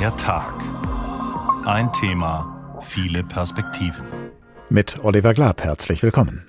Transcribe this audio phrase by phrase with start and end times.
[0.00, 0.54] Der Tag.
[1.66, 4.06] Ein Thema, viele Perspektiven.
[4.70, 6.46] Mit Oliver Glab herzlich willkommen.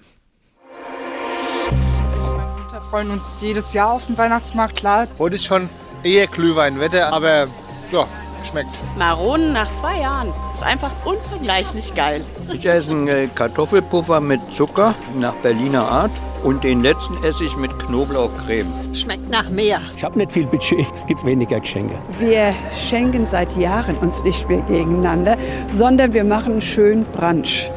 [1.70, 5.10] Wir freuen uns jedes Jahr auf den Weihnachtsmarkt, klar.
[5.20, 5.68] Heute ist schon
[6.02, 7.48] eher Glühweinwetter, aber
[7.92, 8.08] ja,
[8.50, 8.80] schmeckt.
[8.98, 10.32] Maronen nach zwei Jahren.
[10.54, 12.24] Ist einfach unvergleichlich geil.
[12.54, 16.12] Ich esse einen Kartoffelpuffer mit Zucker nach Berliner Art
[16.44, 18.72] und den letzten esse ich mit Knoblauchcreme.
[18.94, 19.80] Schmeckt nach mehr.
[19.96, 21.96] Ich habe nicht viel Budget, es gibt weniger Geschenke.
[22.20, 25.38] Wir schenken seit Jahren uns nicht mehr gegeneinander,
[25.72, 27.70] sondern wir machen schön Brunch.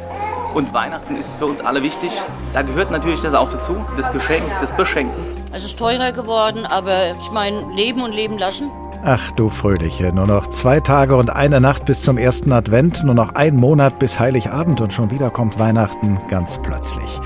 [0.55, 2.13] Und Weihnachten ist für uns alle wichtig.
[2.53, 5.13] Da gehört natürlich das auch dazu, das Geschenk, das Beschenken.
[5.53, 8.71] Es ist teurer geworden, aber ich meine, leben und leben lassen.
[9.07, 13.15] Ach du Fröhliche, nur noch zwei Tage und eine Nacht bis zum ersten Advent, nur
[13.15, 17.21] noch ein Monat bis Heiligabend und schon wieder kommt Weihnachten ganz plötzlich.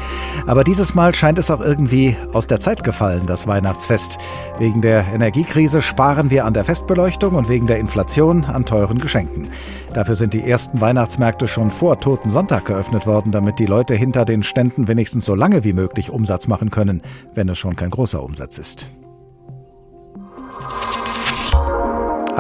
[0.49, 4.19] Aber dieses Mal scheint es auch irgendwie aus der Zeit gefallen, das Weihnachtsfest.
[4.59, 9.49] Wegen der Energiekrise sparen wir an der Festbeleuchtung und wegen der Inflation an teuren Geschenken.
[9.95, 14.25] Dafür sind die ersten Weihnachtsmärkte schon vor Toten Sonntag geöffnet worden, damit die Leute hinter
[14.25, 17.03] den Ständen wenigstens so lange wie möglich Umsatz machen können,
[17.35, 18.91] wenn es schon kein großer Umsatz ist.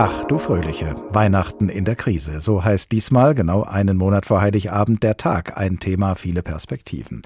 [0.00, 2.41] Ach du Fröhliche, Weihnachten in der Krise.
[2.41, 5.58] So heißt diesmal, genau einen Monat vor Heiligabend, der Tag.
[5.58, 7.22] Ein Thema, viele Perspektiven.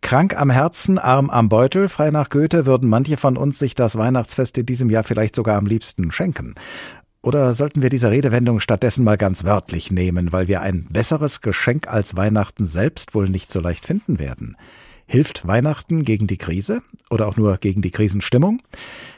[0.00, 3.94] Krank am Herzen, arm am Beutel, frei nach Goethe, würden manche von uns sich das
[3.94, 6.56] Weihnachtsfest in diesem Jahr vielleicht sogar am liebsten schenken.
[7.22, 11.86] Oder sollten wir diese Redewendung stattdessen mal ganz wörtlich nehmen, weil wir ein besseres Geschenk
[11.86, 14.56] als Weihnachten selbst wohl nicht so leicht finden werden?
[15.10, 18.60] Hilft Weihnachten gegen die Krise oder auch nur gegen die Krisenstimmung?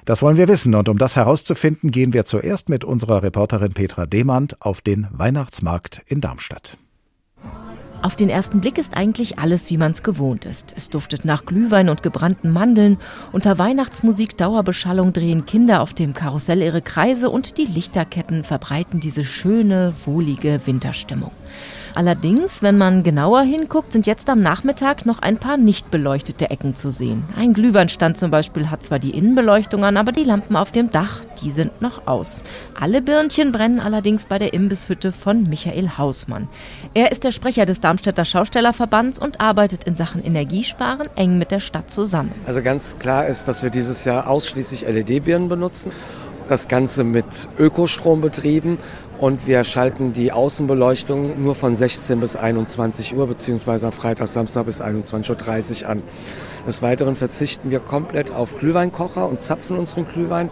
[0.04, 4.06] Das wollen wir wissen und um das herauszufinden, gehen wir zuerst mit unserer Reporterin Petra
[4.06, 6.78] Demand auf den Weihnachtsmarkt in Darmstadt.
[8.02, 10.72] Auf den ersten Blick ist eigentlich alles, wie man es gewohnt ist.
[10.76, 12.98] Es duftet nach Glühwein und gebrannten Mandeln.
[13.32, 19.24] Unter Weihnachtsmusik Dauerbeschallung drehen Kinder auf dem Karussell ihre Kreise und die Lichterketten verbreiten diese
[19.24, 21.32] schöne, wohlige Winterstimmung.
[21.94, 26.76] Allerdings, wenn man genauer hinguckt, sind jetzt am Nachmittag noch ein paar nicht beleuchtete Ecken
[26.76, 27.24] zu sehen.
[27.36, 31.20] Ein Glühweinstand zum Beispiel hat zwar die Innenbeleuchtung an, aber die Lampen auf dem Dach,
[31.42, 32.40] die sind noch aus.
[32.78, 36.48] Alle Birnchen brennen allerdings bei der Imbisshütte von Michael Hausmann.
[36.94, 41.60] Er ist der Sprecher des Darmstädter Schaustellerverbands und arbeitet in Sachen Energiesparen eng mit der
[41.60, 42.32] Stadt zusammen.
[42.46, 45.90] Also ganz klar ist, dass wir dieses Jahr ausschließlich LED-Birnen benutzen
[46.50, 48.78] das Ganze mit Ökostrom betrieben
[49.20, 54.64] und wir schalten die Außenbeleuchtung nur von 16 bis 21 Uhr beziehungsweise am Freitag, Samstag
[54.64, 56.02] bis 21.30 Uhr an.
[56.66, 60.48] Des Weiteren verzichten wir komplett auf Glühweinkocher und zapfen unseren Glühwein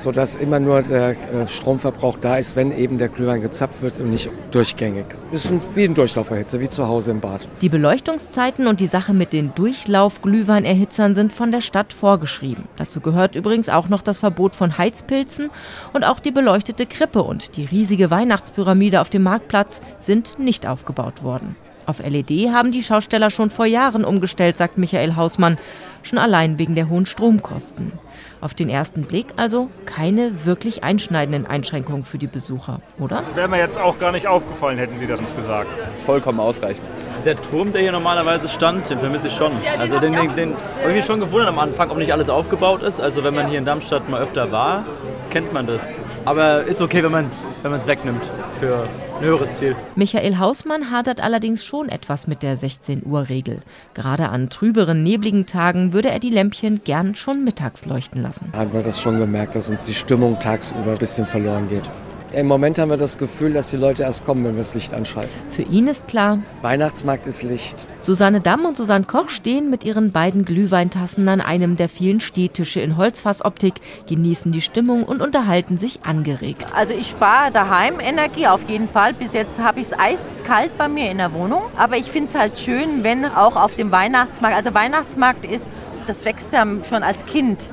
[0.00, 4.10] sodass immer nur der äh, Stromverbrauch da ist, wenn eben der Glühwein gezapft wird und
[4.10, 5.06] nicht durchgängig.
[5.30, 7.48] Das ist wie ein Durchlauferhitzer, wie zu Hause im Bad.
[7.60, 12.64] Die Beleuchtungszeiten und die Sache mit den Durchlauf-Glühweinerhitzern sind von der Stadt vorgeschrieben.
[12.76, 15.50] Dazu gehört übrigens auch noch das Verbot von Heizpilzen
[15.92, 21.22] und auch die beleuchtete Krippe und die riesige Weihnachtspyramide auf dem Marktplatz sind nicht aufgebaut
[21.22, 21.56] worden.
[21.86, 25.58] Auf LED haben die Schausteller schon vor Jahren umgestellt, sagt Michael Hausmann,
[26.02, 27.92] schon allein wegen der hohen Stromkosten.
[28.40, 33.16] Auf den ersten Blick also keine wirklich einschneidenden Einschränkungen für die Besucher, oder?
[33.16, 35.68] Das wäre mir jetzt auch gar nicht aufgefallen, hätten Sie das nicht gesagt.
[35.84, 36.88] Das ist vollkommen ausreichend.
[37.18, 39.52] Dieser Turm, der hier normalerweise stand, den vermisse ich schon.
[39.78, 42.82] Also den, den, den habe ich mich schon gewundert am Anfang, ob nicht alles aufgebaut
[42.82, 42.98] ist.
[42.98, 44.86] Also wenn man hier in Darmstadt mal öfter war,
[45.30, 45.88] kennt man das.
[46.24, 49.76] Aber ist okay, wenn man es wenn wegnimmt für ein höheres Ziel.
[49.96, 53.62] Michael Hausmann hadert allerdings schon etwas mit der 16-Uhr-Regel.
[53.94, 58.52] Gerade an trüberen, nebligen Tagen würde er die Lämpchen gern schon mittags leuchten lassen.
[58.54, 61.88] Haben wir das schon gemerkt, dass uns die Stimmung tagsüber ein bisschen verloren geht.
[62.32, 64.94] Im Moment haben wir das Gefühl, dass die Leute erst kommen, wenn wir das Licht
[64.94, 65.32] anschalten.
[65.50, 67.88] Für ihn ist klar, Weihnachtsmarkt ist Licht.
[68.02, 72.80] Susanne Damm und Susanne Koch stehen mit ihren beiden Glühweintassen an einem der vielen Stehtische
[72.80, 73.74] in Holzfassoptik,
[74.08, 76.66] genießen die Stimmung und unterhalten sich angeregt.
[76.72, 79.12] Also ich spare daheim Energie auf jeden Fall.
[79.12, 81.62] Bis jetzt habe ich es eiskalt bei mir in der Wohnung.
[81.76, 85.68] Aber ich finde es halt schön, wenn auch auf dem Weihnachtsmarkt, also Weihnachtsmarkt ist,
[86.06, 87.70] das wächst ja schon als Kind.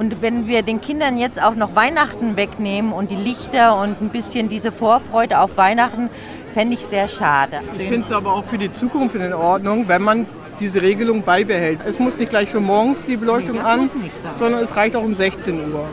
[0.00, 4.08] Und wenn wir den Kindern jetzt auch noch Weihnachten wegnehmen und die Lichter und ein
[4.08, 6.08] bisschen diese Vorfreude auf Weihnachten,
[6.54, 7.60] fände ich sehr schade.
[7.76, 10.26] Ich finde es aber auch für die Zukunft in Ordnung, wenn man
[10.60, 11.80] diese Regelung beibehält.
[11.84, 13.90] Es muss nicht gleich schon morgens die Beleuchtung nee, an,
[14.38, 15.88] sondern es reicht auch um 16 Uhr.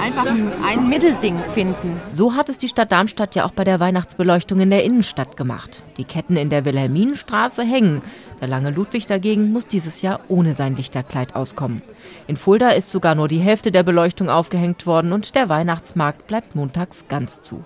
[0.00, 2.00] Einfach ein, ein Mittelding finden.
[2.10, 5.82] So hat es die Stadt Darmstadt ja auch bei der Weihnachtsbeleuchtung in der Innenstadt gemacht.
[5.96, 8.02] Die Ketten in der Wilhelminenstraße hängen.
[8.40, 11.82] Der lange Ludwig dagegen muss dieses Jahr ohne sein Lichterkleid auskommen.
[12.26, 16.54] In Fulda ist sogar nur die Hälfte der Beleuchtung aufgehängt worden und der Weihnachtsmarkt bleibt
[16.54, 17.64] montags ganz zu.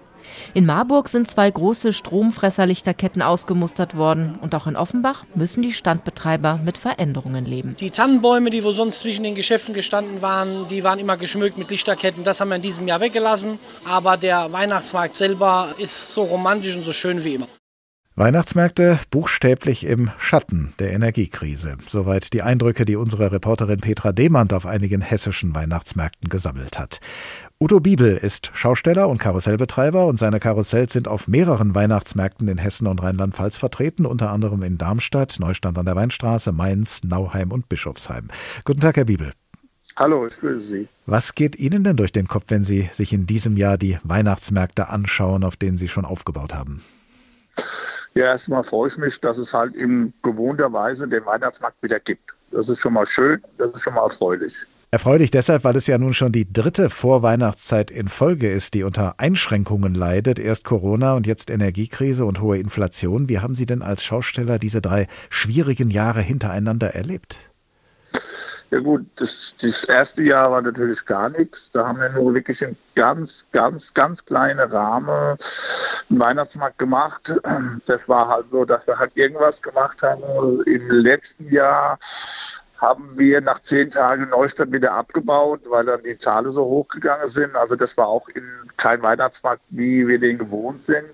[0.54, 6.60] In Marburg sind zwei große Stromfresserlichterketten ausgemustert worden und auch in Offenbach müssen die Standbetreiber
[6.64, 7.76] mit Veränderungen leben.
[7.78, 11.70] Die Tannenbäume, die wo sonst zwischen den Geschäften gestanden waren, die waren immer geschmückt mit
[11.70, 12.24] Lichterketten.
[12.24, 13.58] Das haben wir in diesem Jahr weggelassen.
[13.84, 17.48] Aber der Weihnachtsmarkt selber ist so romantisch und so schön wie immer.
[18.14, 21.78] Weihnachtsmärkte buchstäblich im Schatten der Energiekrise.
[21.86, 27.00] Soweit die Eindrücke, die unsere Reporterin Petra Demand auf einigen hessischen Weihnachtsmärkten gesammelt hat.
[27.58, 32.86] Udo Biebel ist Schausteller und Karussellbetreiber und seine Karussells sind auf mehreren Weihnachtsmärkten in Hessen
[32.86, 38.28] und Rheinland-Pfalz vertreten, unter anderem in Darmstadt, Neustand an der Weinstraße, Mainz, Nauheim und Bischofsheim.
[38.66, 39.32] Guten Tag, Herr Biebel.
[39.96, 40.88] Hallo, ich grüße Sie.
[41.06, 44.90] Was geht Ihnen denn durch den Kopf, wenn Sie sich in diesem Jahr die Weihnachtsmärkte
[44.90, 46.82] anschauen, auf denen Sie schon aufgebaut haben?
[48.14, 52.34] Ja, erstmal freue ich mich, dass es halt in gewohnter Weise den Weihnachtsmarkt wieder gibt.
[52.50, 54.54] Das ist schon mal schön, das ist schon mal erfreulich.
[54.90, 59.14] Erfreulich deshalb, weil es ja nun schon die dritte Vorweihnachtszeit in Folge ist, die unter
[59.16, 60.38] Einschränkungen leidet.
[60.38, 63.30] Erst Corona und jetzt Energiekrise und hohe Inflation.
[63.30, 67.38] Wie haben Sie denn als Schausteller diese drei schwierigen Jahre hintereinander erlebt?
[68.72, 71.70] Ja gut, das, das erste Jahr war natürlich gar nichts.
[71.72, 75.36] Da haben wir nur wirklich in ganz, ganz, ganz kleine Rahmen
[76.08, 77.38] einen Weihnachtsmarkt gemacht.
[77.84, 80.22] Das war halt so, dass wir halt irgendwas gemacht haben.
[80.64, 81.98] Im letzten Jahr
[82.78, 87.54] haben wir nach zehn Tagen Neustadt wieder abgebaut, weil dann die Zahlen so hochgegangen sind.
[87.54, 88.48] Also das war auch in
[88.78, 91.04] kein Weihnachtsmarkt, wie wir den gewohnt sind.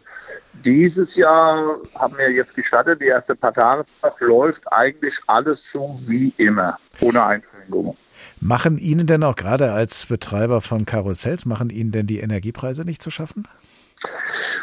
[0.64, 3.84] Dieses Jahr haben wir jetzt gestartet, die erste paar Tage
[4.20, 7.96] läuft eigentlich alles so wie immer, ohne Einschränkungen.
[8.40, 13.02] Machen Ihnen denn auch gerade als Betreiber von Karussells, machen Ihnen denn die Energiepreise nicht
[13.02, 13.48] zu schaffen?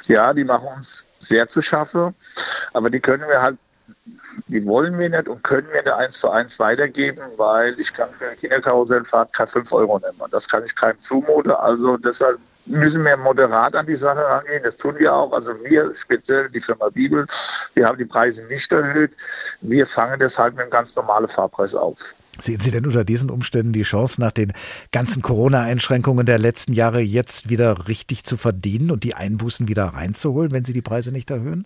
[0.07, 2.15] Ja, die machen uns sehr zu schaffen,
[2.73, 3.57] aber die können wir halt,
[4.47, 8.09] die wollen wir nicht und können wir nicht eins zu eins weitergeben, weil ich kann
[8.17, 10.29] für eine Kinderkarussellfahrt keine 5 Euro nehmen.
[10.31, 14.63] Das kann ich keinem zumuten, also deshalb müssen wir moderat an die Sache rangehen.
[14.63, 15.31] Das tun wir auch.
[15.31, 17.25] Also wir, speziell die Firma Bibel,
[17.73, 19.11] wir haben die Preise nicht erhöht.
[19.61, 22.15] Wir fangen deshalb mit einem ganz normalen Fahrpreis auf.
[22.39, 24.51] Sehen Sie denn unter diesen Umständen die Chance, nach den
[24.91, 30.51] ganzen Corona-Einschränkungen der letzten Jahre jetzt wieder richtig zu verdienen und die Einbußen wieder reinzuholen,
[30.51, 31.65] wenn Sie die Preise nicht erhöhen?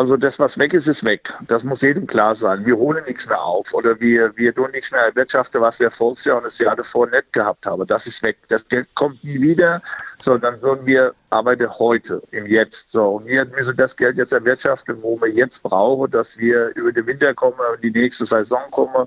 [0.00, 1.30] Also das, was weg ist, ist weg.
[1.46, 2.64] Das muss jedem klar sein.
[2.64, 6.24] Wir holen nichts mehr auf oder wir, wir tun nichts mehr erwirtschaften, was wir voriges
[6.24, 7.86] Jahr und das Jahr davor nicht gehabt haben.
[7.86, 8.38] Das ist weg.
[8.48, 9.82] Das Geld kommt nie wieder,
[10.18, 12.92] sondern sollen wir arbeiten heute, im Jetzt.
[12.92, 16.92] So, und wir müssen das Geld jetzt erwirtschaften, wo wir jetzt brauchen, dass wir über
[16.92, 19.06] den Winter kommen und die nächste Saison kommen.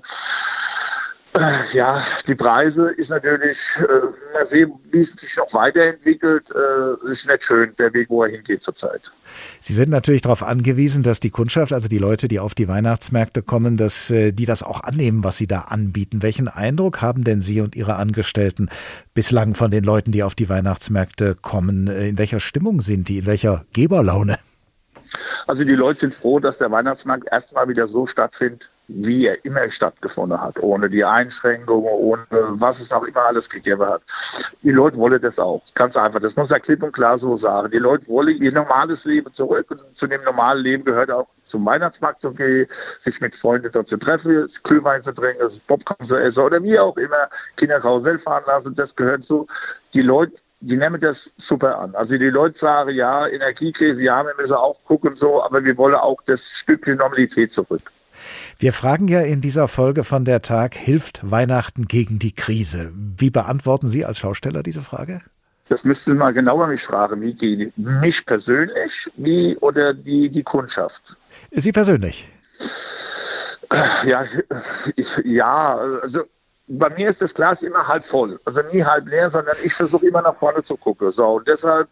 [1.32, 7.10] Äh, ja, die Preise ist natürlich, äh, mal sehen, wie es sich noch weiterentwickelt, äh,
[7.10, 9.10] ist nicht schön, der Weg, wo er hingeht zurzeit.
[9.66, 13.40] Sie sind natürlich darauf angewiesen, dass die Kundschaft, also die Leute, die auf die Weihnachtsmärkte
[13.40, 16.20] kommen, dass äh, die das auch annehmen, was Sie da anbieten.
[16.20, 18.68] Welchen Eindruck haben denn Sie und Ihre Angestellten
[19.14, 21.88] bislang von den Leuten, die auf die Weihnachtsmärkte kommen?
[21.88, 23.16] Äh, in welcher Stimmung sind die?
[23.16, 24.38] In welcher Geberlaune?
[25.46, 29.70] Also die Leute sind froh, dass der Weihnachtsmarkt erstmal wieder so stattfindet, wie er immer
[29.70, 34.02] stattgefunden hat, ohne die Einschränkungen, ohne was es auch immer alles gegeben hat.
[34.62, 35.62] Die Leute wollen das auch.
[35.74, 36.20] Ganz einfach.
[36.20, 37.70] Das muss man klipp und klar so sagen.
[37.70, 41.64] Die Leute wollen ihr normales Leben zurück und zu dem normalen Leben gehört auch zum
[41.64, 42.66] Weihnachtsmarkt zu gehen,
[42.98, 46.96] sich mit Freunden dort zu treffen, Glühwein zu trinken, Popcorn zu essen oder wie auch
[46.96, 48.74] immer, Kinder Karussell fahren lassen.
[48.74, 49.46] Das gehört so.
[49.94, 50.34] Die Leute
[50.66, 51.94] die nehmen das super an.
[51.94, 55.94] Also die Leute sagen, ja, Energiekrise, ja, wir müssen auch gucken so, aber wir wollen
[55.94, 57.92] auch das Stückchen Normalität zurück.
[58.58, 62.92] Wir fragen ja in dieser Folge von der Tag, hilft Weihnachten gegen die Krise?
[62.94, 65.20] Wie beantworten Sie als Schausteller diese Frage?
[65.68, 67.20] Das müssten Sie mal genauer mich fragen.
[67.20, 71.16] Wie geht mich persönlich wie oder die, die Kundschaft?
[71.50, 72.28] Sie persönlich?
[74.04, 74.24] Ja,
[74.94, 76.24] ich, ja, also
[76.68, 78.38] bei mir ist das Glas immer halb voll.
[78.44, 81.10] Also nie halb leer, sondern ich versuche immer nach vorne zu gucken.
[81.10, 81.88] So, und deshalb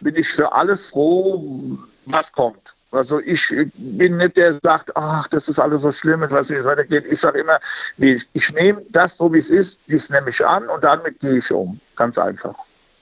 [0.00, 2.71] bin ich für alles froh, was kommt.
[2.92, 6.54] Also ich bin nicht der, der sagt, ach, das ist alles so schlimm nicht, wie
[6.54, 7.04] es weitergeht.
[7.10, 7.58] Ich sage immer,
[7.96, 11.38] nee, ich nehme das so, wie es ist, das nehme ich an und damit gehe
[11.38, 11.80] ich um.
[11.96, 12.54] Ganz einfach.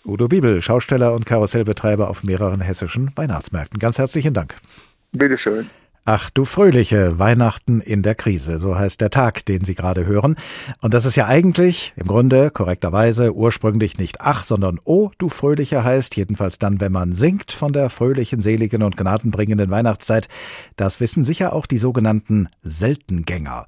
[0.04, 3.78] Udo Bibel, Schausteller und Karussellbetreiber auf mehreren hessischen Weihnachtsmärkten.
[3.78, 4.54] Ganz herzlichen Dank.
[5.12, 5.68] Bitteschön.
[6.06, 10.36] Ach du Fröhliche, Weihnachten in der Krise, so heißt der Tag, den Sie gerade hören.
[10.80, 15.84] Und das ist ja eigentlich, im Grunde, korrekterweise, ursprünglich nicht Ach, sondern Oh, du Fröhliche
[15.84, 20.28] heißt, jedenfalls dann, wenn man singt von der fröhlichen, seligen und gnadenbringenden Weihnachtszeit.
[20.76, 23.66] Das wissen sicher auch die sogenannten Seltengänger.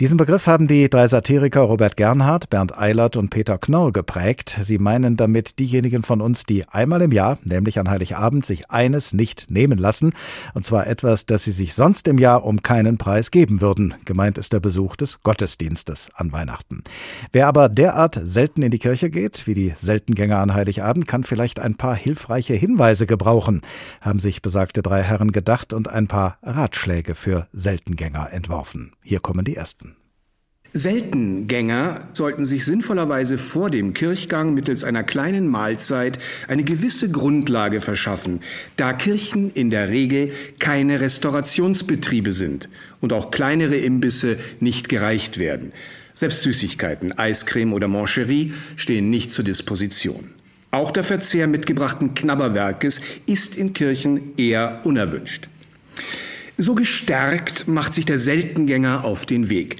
[0.00, 4.58] Diesen Begriff haben die drei Satiriker Robert Gernhardt, Bernd Eilert und Peter Knorr geprägt.
[4.62, 9.14] Sie meinen damit diejenigen von uns, die einmal im Jahr, nämlich an Heiligabend, sich eines
[9.14, 10.12] nicht nehmen lassen,
[10.54, 13.94] und zwar etwas, das sie sich sich sonst im Jahr um keinen Preis geben würden.
[14.06, 16.82] Gemeint ist der Besuch des Gottesdienstes an Weihnachten.
[17.30, 21.60] Wer aber derart selten in die Kirche geht, wie die Seltengänger an Heiligabend, kann vielleicht
[21.60, 23.60] ein paar hilfreiche Hinweise gebrauchen,
[24.00, 28.92] haben sich besagte drei Herren gedacht und ein paar Ratschläge für Seltengänger entworfen.
[29.02, 29.94] Hier kommen die ersten.
[30.74, 38.40] Seltengänger sollten sich sinnvollerweise vor dem Kirchgang mittels einer kleinen Mahlzeit eine gewisse Grundlage verschaffen,
[38.76, 42.68] da Kirchen in der Regel keine Restaurationsbetriebe sind
[43.00, 45.72] und auch kleinere Imbisse nicht gereicht werden.
[46.14, 50.30] Selbst Süßigkeiten, Eiscreme oder Mancherie stehen nicht zur Disposition.
[50.70, 55.48] Auch der Verzehr mitgebrachten Knabberwerkes ist in Kirchen eher unerwünscht.
[56.58, 59.76] So gestärkt macht sich der Seltengänger auf den Weg.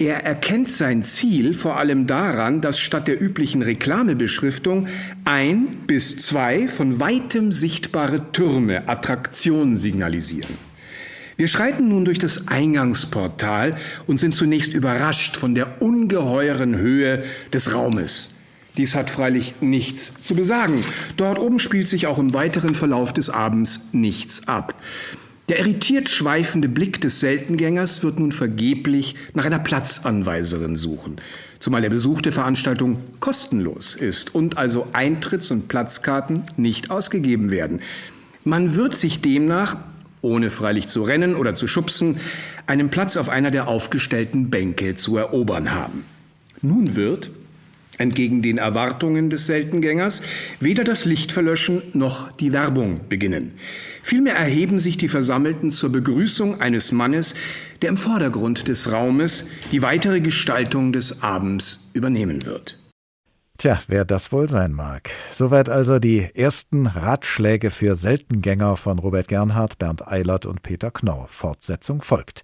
[0.00, 4.88] Er erkennt sein Ziel vor allem daran, dass statt der üblichen Reklamebeschriftung
[5.26, 10.56] ein bis zwei von weitem sichtbare Türme Attraktion signalisieren.
[11.36, 13.76] Wir schreiten nun durch das Eingangsportal
[14.06, 18.36] und sind zunächst überrascht von der ungeheuren Höhe des Raumes.
[18.78, 20.82] Dies hat freilich nichts zu besagen.
[21.18, 24.74] Dort oben spielt sich auch im weiteren Verlauf des Abends nichts ab.
[25.50, 31.20] Der irritiert schweifende Blick des Seltengängers wird nun vergeblich nach einer Platzanweiserin suchen,
[31.58, 37.80] zumal der Besuch der Veranstaltung kostenlos ist und also Eintritts- und Platzkarten nicht ausgegeben werden.
[38.44, 39.76] Man wird sich demnach,
[40.20, 42.20] ohne freilich zu rennen oder zu schubsen,
[42.68, 46.04] einen Platz auf einer der aufgestellten Bänke zu erobern haben.
[46.62, 47.28] Nun wird,
[48.00, 50.22] entgegen den Erwartungen des Seltengängers,
[50.58, 53.52] weder das Licht verlöschen noch die Werbung beginnen.
[54.02, 57.34] Vielmehr erheben sich die Versammelten zur Begrüßung eines Mannes,
[57.82, 62.79] der im Vordergrund des Raumes die weitere Gestaltung des Abends übernehmen wird.
[63.60, 65.10] Tja, wer das wohl sein mag.
[65.30, 71.26] Soweit also die ersten Ratschläge für Seltengänger von Robert Gernhardt, Bernd Eilert und Peter Knorr.
[71.28, 72.42] Fortsetzung folgt.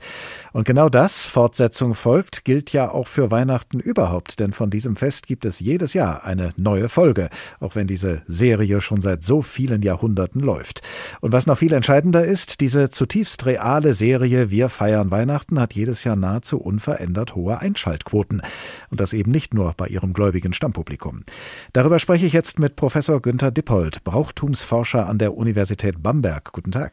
[0.53, 5.27] Und genau das, Fortsetzung folgt, gilt ja auch für Weihnachten überhaupt, denn von diesem Fest
[5.27, 7.31] gibt es jedes Jahr eine neue Folge,
[7.61, 10.83] auch wenn diese Serie schon seit so vielen Jahrhunderten läuft.
[11.23, 16.05] Und was noch viel entscheidender ist, diese zutiefst reale Serie Wir feiern Weihnachten hat jedes
[16.05, 18.43] Jahr nahezu unverändert hohe Einschaltquoten.
[18.91, 21.06] Und das eben nicht nur bei ihrem gläubigen Stammpublikum.
[21.07, 21.25] Publikum.
[21.73, 26.53] Darüber spreche ich jetzt mit Professor Günther Dippold, Brauchtumsforscher an der Universität Bamberg.
[26.53, 26.93] Guten Tag.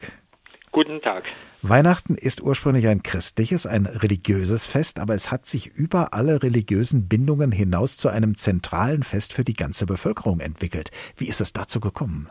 [0.72, 1.24] Guten Tag.
[1.62, 7.08] Weihnachten ist ursprünglich ein christliches, ein religiöses Fest, aber es hat sich über alle religiösen
[7.08, 10.90] Bindungen hinaus zu einem zentralen Fest für die ganze Bevölkerung entwickelt.
[11.16, 12.28] Wie ist es dazu gekommen?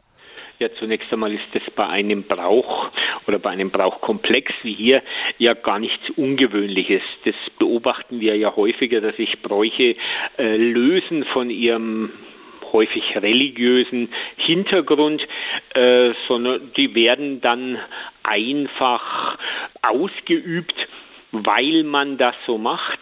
[0.60, 2.90] Ja, zunächst einmal ist das bei einem Brauch
[3.28, 5.02] oder bei einem Brauchkomplex wie hier
[5.38, 7.02] ja gar nichts Ungewöhnliches.
[7.26, 9.96] Das beobachten wir ja häufiger, dass sich Bräuche
[10.38, 12.12] äh, lösen von ihrem
[12.72, 15.22] häufig religiösen Hintergrund,
[15.76, 17.78] äh, sondern die werden dann
[18.24, 19.38] einfach
[19.82, 20.76] ausgeübt,
[21.32, 23.00] weil man das so macht,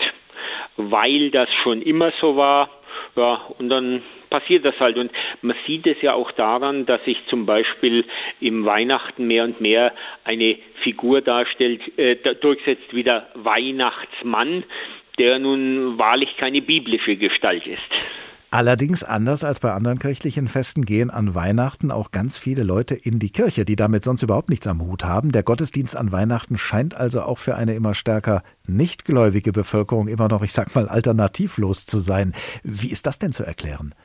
[0.77, 2.69] weil das schon immer so war.
[3.17, 4.97] Ja, und dann passiert das halt.
[4.97, 8.05] Und man sieht es ja auch daran, dass sich zum Beispiel
[8.39, 14.63] im Weihnachten mehr und mehr eine Figur darstellt, äh, durchsetzt wie der Weihnachtsmann,
[15.19, 18.30] der nun wahrlich keine biblische Gestalt ist.
[18.53, 23.17] Allerdings anders als bei anderen kirchlichen Festen gehen an Weihnachten auch ganz viele Leute in
[23.17, 25.31] die Kirche, die damit sonst überhaupt nichts am Hut haben.
[25.31, 30.43] Der Gottesdienst an Weihnachten scheint also auch für eine immer stärker nichtgläubige Bevölkerung immer noch,
[30.43, 32.33] ich sag mal, alternativlos zu sein.
[32.61, 33.95] Wie ist das denn zu erklären?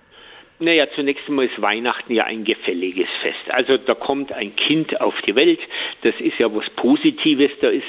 [0.58, 3.50] Naja, zunächst einmal ist Weihnachten ja ein gefälliges Fest.
[3.50, 5.60] Also da kommt ein Kind auf die Welt,
[6.02, 7.84] das ist ja was Positives, da ist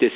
[0.00, 0.10] das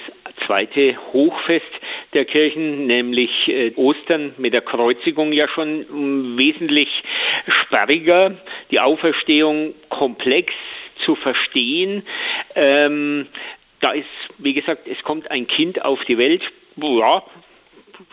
[0.47, 1.71] zweite Hochfest
[2.13, 6.89] der Kirchen, nämlich äh, Ostern mit der Kreuzigung ja schon um, wesentlich
[7.63, 8.37] sperriger,
[8.73, 10.53] die Auferstehung komplex
[11.05, 12.05] zu verstehen.
[12.57, 13.29] Ähm,
[13.81, 14.07] da ist,
[14.39, 16.43] wie gesagt, es kommt ein Kind auf die Welt,
[16.77, 17.23] ja,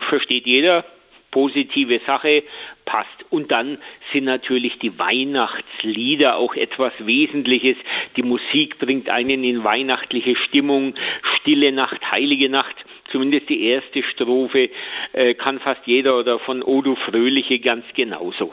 [0.08, 0.84] versteht jeder,
[1.30, 2.42] positive Sache,
[2.84, 3.08] passt.
[3.30, 3.78] Und dann
[4.12, 7.76] sind natürlich die Weihnachtslieder auch etwas Wesentliches.
[8.16, 10.94] Die Musik bringt einen in weihnachtliche Stimmung.
[11.40, 12.76] Stille Nacht, heilige Nacht.
[13.10, 14.70] Zumindest die erste Strophe
[15.12, 18.52] äh, kann fast jeder oder von Odo Fröhliche ganz genauso.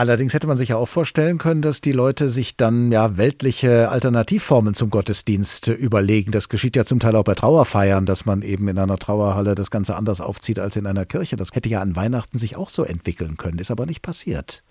[0.00, 3.90] Allerdings hätte man sich ja auch vorstellen können, dass die Leute sich dann ja weltliche
[3.90, 6.32] Alternativformen zum Gottesdienst überlegen.
[6.32, 9.70] Das geschieht ja zum Teil auch bei Trauerfeiern, dass man eben in einer Trauerhalle das
[9.70, 11.36] Ganze anders aufzieht als in einer Kirche.
[11.36, 14.62] Das hätte ja an Weihnachten sich auch so entwickeln können, ist aber nicht passiert.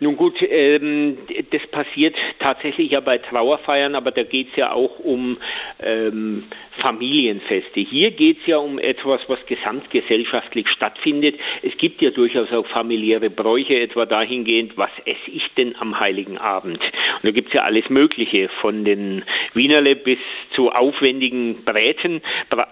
[0.00, 1.18] Nun gut, ähm,
[1.50, 5.38] das passiert tatsächlich ja bei Trauerfeiern, aber da geht es ja auch um
[5.80, 6.44] ähm,
[6.80, 7.80] Familienfeste.
[7.80, 11.36] Hier geht es ja um etwas, was gesamtgesellschaftlich stattfindet.
[11.62, 16.38] Es gibt ja durchaus auch familiäre Bräuche, etwa dahingehend, was esse ich denn am Heiligen
[16.38, 16.80] Abend?
[16.80, 19.22] Und da gibt es ja alles Mögliche, von den
[19.54, 20.18] Wienerle bis
[20.56, 22.20] zu aufwendigen Bräten.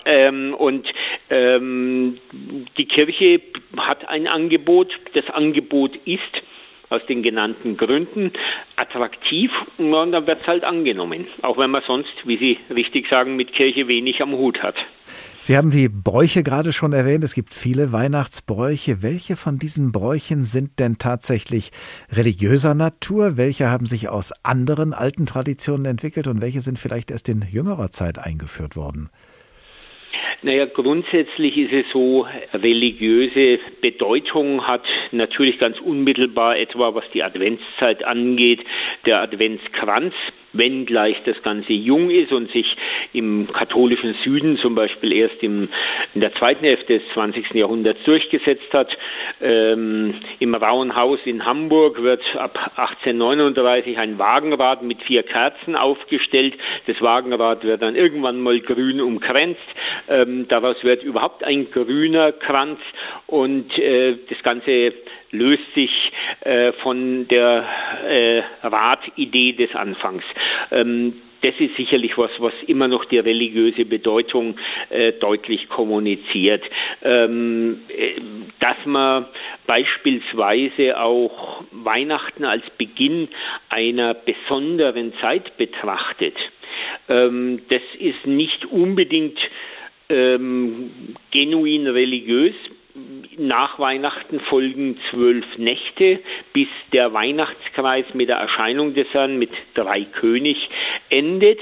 [0.07, 0.89] Ähm, und
[1.31, 2.19] ähm,
[2.77, 3.41] die Kirche
[3.77, 4.93] hat ein Angebot.
[5.15, 6.43] Das Angebot ist,
[6.93, 8.33] aus den genannten Gründen
[8.77, 11.27] attraktiv und dann wird es halt angenommen.
[11.43, 14.77] Auch wenn man sonst, wie Sie richtig sagen, mit Kirche wenig am Hut hat.
[15.41, 17.25] Sie haben die Bräuche gerade schon erwähnt.
[17.25, 19.03] Es gibt viele Weihnachtsbräuche.
[19.03, 21.71] Welche von diesen Bräuchen sind denn tatsächlich
[22.13, 23.37] religiöser Natur?
[23.37, 27.91] Welche haben sich aus anderen alten Traditionen entwickelt und welche sind vielleicht erst in jüngerer
[27.91, 29.11] Zeit eingeführt worden?
[30.45, 34.83] Naja, grundsätzlich ist es so, religiöse Bedeutung hat
[35.13, 38.61] natürlich ganz unmittelbar etwa, was die Adventszeit angeht,
[39.07, 40.15] der Adventskranz
[40.53, 42.67] wenngleich das Ganze jung ist und sich
[43.13, 45.69] im katholischen Süden zum Beispiel erst im,
[46.15, 47.55] in der zweiten Hälfte des 20.
[47.55, 48.97] Jahrhunderts durchgesetzt hat.
[49.41, 56.55] Ähm, Im Rauenhaus in Hamburg wird ab 1839 ein Wagenrad mit vier Kerzen aufgestellt.
[56.87, 59.61] Das Wagenrad wird dann irgendwann mal grün umkränzt.
[60.09, 62.79] Ähm, daraus wird überhaupt ein grüner Kranz
[63.27, 64.93] und äh, das Ganze
[65.33, 65.91] löst sich
[66.41, 67.67] äh, von der
[68.07, 70.25] äh, Ratidee des Anfangs.
[70.71, 74.57] Ähm, das ist sicherlich was, was immer noch die religiöse Bedeutung
[74.91, 76.63] äh, deutlich kommuniziert.
[77.03, 78.21] Ähm, äh,
[78.61, 79.27] dass man
[79.67, 83.29] beispielsweise auch Weihnachten als Beginn
[83.69, 86.37] einer besonderen Zeit betrachtet,
[87.09, 89.39] ähm, das ist nicht unbedingt
[90.09, 92.55] ähm, genuin religiös
[93.39, 96.21] nach Weihnachten folgen zwölf Nächte,
[96.53, 100.69] bis der Weihnachtskreis mit der Erscheinung des Herrn mit drei König
[101.09, 101.59] endet.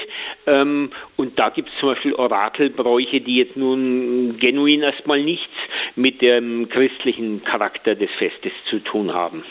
[0.46, 5.54] Ähm, und da gibt es zum Beispiel Orakelbräuche, die jetzt nun genuin erstmal nichts
[5.94, 9.44] mit dem christlichen Charakter des Festes zu tun haben.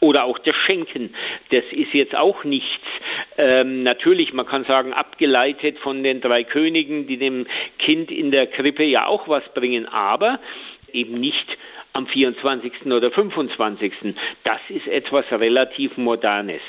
[0.00, 1.14] Oder auch das Schenken,
[1.50, 2.84] das ist jetzt auch nichts.
[3.36, 7.46] Ähm, natürlich, man kann sagen, abgeleitet von den drei Königen, die dem
[7.78, 10.38] Kind in der Krippe ja auch was bringen, aber
[10.94, 11.46] eben nicht
[11.92, 12.86] am 24.
[12.86, 13.92] oder 25.
[14.44, 16.62] Das ist etwas relativ Modernes.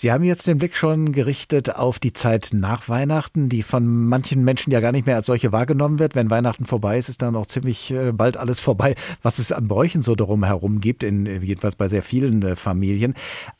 [0.00, 4.44] Sie haben jetzt den Blick schon gerichtet auf die Zeit nach Weihnachten, die von manchen
[4.44, 6.14] Menschen ja gar nicht mehr als solche wahrgenommen wird.
[6.14, 9.66] Wenn Weihnachten vorbei ist, ist dann auch ziemlich äh, bald alles vorbei, was es an
[9.66, 13.14] Bräuchen so darum herum gibt, in, jedenfalls bei sehr vielen äh, Familien.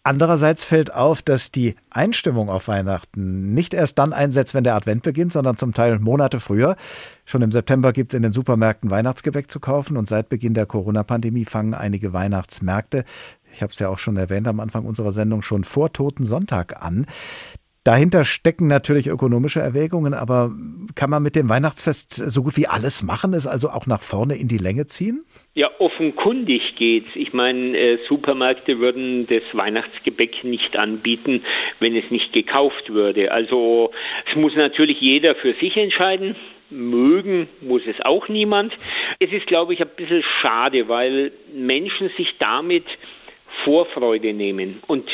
[0.04, 5.02] Andererseits fällt auf, dass die Einstimmung auf Weihnachten nicht erst dann einsetzt, wenn der Advent
[5.02, 6.76] beginnt, sondern zum Teil Monate früher.
[7.25, 10.67] Schon im September gibt es in den Supermärkten Weihnachtsgebäck zu kaufen und seit Beginn der
[10.67, 13.04] Corona-Pandemie fangen einige Weihnachtsmärkte
[13.52, 16.82] ich habe es ja auch schon erwähnt am Anfang unserer Sendung, schon vor Toten Sonntag
[16.82, 17.06] an.
[17.89, 20.50] Dahinter stecken natürlich ökonomische Erwägungen, aber
[20.95, 24.37] kann man mit dem Weihnachtsfest so gut wie alles machen, es also auch nach vorne
[24.37, 25.25] in die Länge ziehen?
[25.54, 27.17] Ja, offenkundig geht's.
[27.17, 31.43] Ich meine, äh, Supermärkte würden das Weihnachtsgebäck nicht anbieten,
[31.80, 33.32] wenn es nicht gekauft würde.
[33.32, 33.91] Also
[34.28, 36.37] es muss natürlich jeder für sich entscheiden.
[36.69, 38.75] Mögen muss es auch niemand.
[39.19, 42.84] Es ist, glaube ich, ein bisschen schade, weil Menschen sich damit
[43.64, 45.08] Vorfreude nehmen und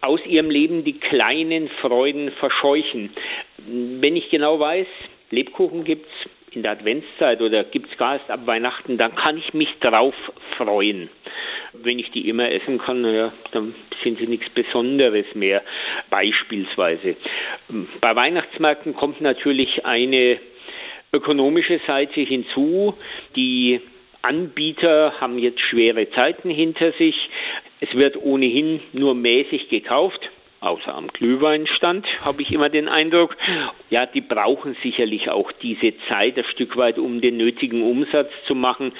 [0.00, 3.10] aus ihrem Leben die kleinen Freuden verscheuchen.
[3.58, 4.86] Wenn ich genau weiß,
[5.30, 9.38] Lebkuchen gibt es in der Adventszeit oder gibt es gar erst ab Weihnachten, dann kann
[9.38, 10.14] ich mich drauf
[10.56, 11.08] freuen.
[11.72, 15.62] Wenn ich die immer essen kann, ja, dann sind sie nichts Besonderes mehr,
[16.10, 17.16] beispielsweise.
[18.00, 20.38] Bei Weihnachtsmärkten kommt natürlich eine
[21.14, 22.94] ökonomische Seite hinzu.
[23.36, 23.80] Die
[24.22, 27.16] Anbieter haben jetzt schwere Zeiten hinter sich.
[27.80, 30.30] Es wird ohnehin nur mäßig gekauft,
[30.60, 33.36] außer am Glühweinstand, habe ich immer den Eindruck.
[33.90, 38.54] Ja, die brauchen sicherlich auch diese Zeit ein Stück weit, um den nötigen Umsatz zu
[38.54, 38.92] machen.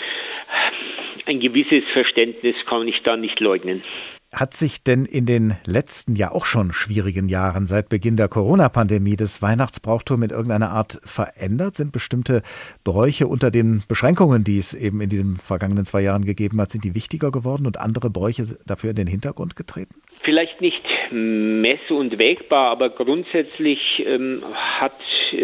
[1.26, 3.84] Ein gewisses Verständnis kann ich da nicht leugnen.
[4.34, 9.16] Hat sich denn in den letzten ja auch schon schwierigen Jahren seit Beginn der Corona-Pandemie
[9.16, 11.76] das Weihnachtsbrauchtum mit irgendeiner Art verändert?
[11.76, 12.42] Sind bestimmte
[12.82, 16.84] Bräuche unter den Beschränkungen, die es eben in diesen vergangenen zwei Jahren gegeben hat, sind
[16.84, 19.94] die wichtiger geworden und andere Bräuche dafür in den Hintergrund getreten?
[20.22, 24.98] Vielleicht nicht mess- und wägbar, aber grundsätzlich ähm, hat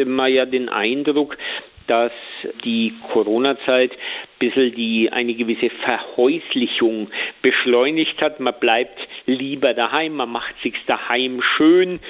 [0.07, 1.37] man ja den Eindruck,
[1.87, 2.13] dass
[2.65, 3.99] die Corona-Zeit ein
[4.39, 7.11] bisschen die, eine gewisse Verhäuslichung
[7.43, 8.41] beschleunigt hat.
[8.41, 12.01] Man bleibt lieber daheim, man macht sich daheim schön.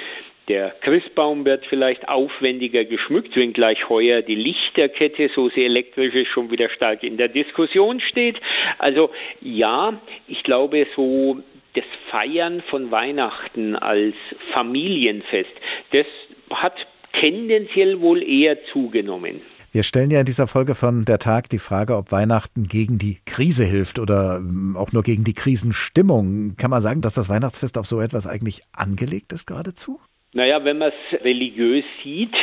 [0.49, 6.49] Der Christbaum wird vielleicht aufwendiger geschmückt, wenngleich heuer die Lichterkette, so sie elektrisch ist, schon
[6.49, 8.37] wieder stark in der Diskussion steht.
[8.79, 9.93] Also ja,
[10.27, 11.37] ich glaube, so
[11.75, 14.19] das Feiern von Weihnachten als
[14.51, 15.51] Familienfest,
[15.91, 16.07] das
[16.49, 16.75] hat
[17.19, 19.41] tendenziell wohl eher zugenommen.
[19.71, 23.19] Wir stellen ja in dieser Folge von der Tag die Frage, ob Weihnachten gegen die
[23.27, 24.41] Krise hilft oder
[24.75, 26.55] auch nur gegen die Krisenstimmung.
[26.57, 29.99] Kann man sagen, dass das Weihnachtsfest auf so etwas eigentlich angelegt ist geradezu?
[30.33, 32.33] Naja, wenn man es religiös sieht,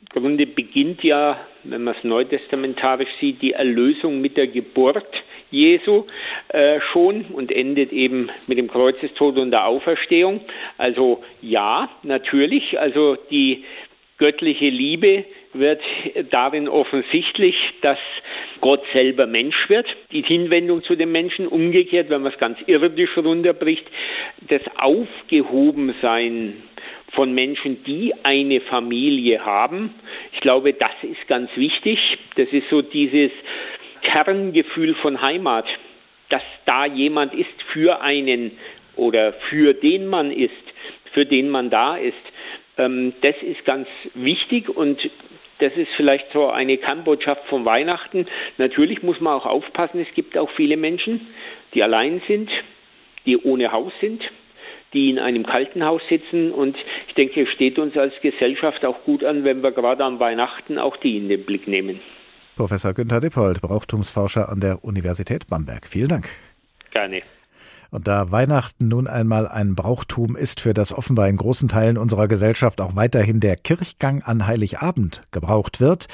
[0.00, 5.12] im Grunde beginnt ja, wenn man es neutestamentarisch sieht, die Erlösung mit der Geburt
[5.50, 6.04] Jesu
[6.48, 10.40] äh, schon und endet eben mit dem Kreuzestod und der Auferstehung.
[10.78, 13.64] Also ja, natürlich, also die
[14.18, 15.80] göttliche Liebe wird
[16.30, 17.98] darin offensichtlich, dass
[18.60, 19.86] Gott selber Mensch wird.
[20.12, 23.86] Die Hinwendung zu den Menschen umgekehrt, wenn man es ganz irdisch runterbricht,
[24.48, 26.62] das Aufgehobensein
[27.12, 29.94] von Menschen, die eine Familie haben.
[30.32, 31.98] Ich glaube, das ist ganz wichtig.
[32.36, 33.32] Das ist so dieses
[34.02, 35.66] Kerngefühl von Heimat,
[36.28, 38.52] dass da jemand ist für einen
[38.96, 40.52] oder für den man ist,
[41.12, 42.14] für den man da ist.
[42.78, 44.98] Ähm, das ist ganz wichtig und
[45.60, 48.26] das ist vielleicht so eine Kernbotschaft von Weihnachten.
[48.58, 51.28] Natürlich muss man auch aufpassen, es gibt auch viele Menschen,
[51.74, 52.50] die allein sind,
[53.26, 54.22] die ohne Haus sind,
[54.92, 56.50] die in einem kalten Haus sitzen.
[56.52, 56.76] Und
[57.08, 60.78] ich denke, es steht uns als Gesellschaft auch gut an, wenn wir gerade am Weihnachten
[60.78, 62.00] auch die in den Blick nehmen.
[62.56, 65.86] Professor Günther Dippold, Brauchtumsforscher an der Universität Bamberg.
[65.86, 66.28] Vielen Dank.
[66.92, 67.22] Gerne.
[67.90, 72.28] Und da Weihnachten nun einmal ein Brauchtum ist, für das offenbar in großen Teilen unserer
[72.28, 76.06] Gesellschaft auch weiterhin der Kirchgang an Heiligabend gebraucht wird,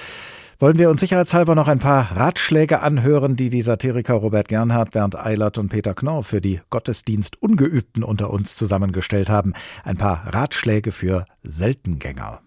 [0.58, 5.18] wollen wir uns sicherheitshalber noch ein paar Ratschläge anhören, die die Satiriker Robert Gernhardt, Bernd
[5.18, 9.52] Eilert und Peter Knorr für die Gottesdienstungeübten unter uns zusammengestellt haben.
[9.84, 12.40] Ein paar Ratschläge für Seltengänger.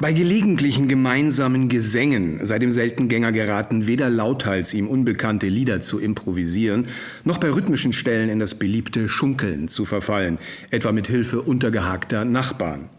[0.00, 6.86] Bei gelegentlichen gemeinsamen Gesängen sei dem Seltengänger geraten, weder lauthals ihm unbekannte Lieder zu improvisieren,
[7.24, 10.38] noch bei rhythmischen Stellen in das beliebte Schunkeln zu verfallen,
[10.70, 12.90] etwa mit Hilfe untergehakter Nachbarn.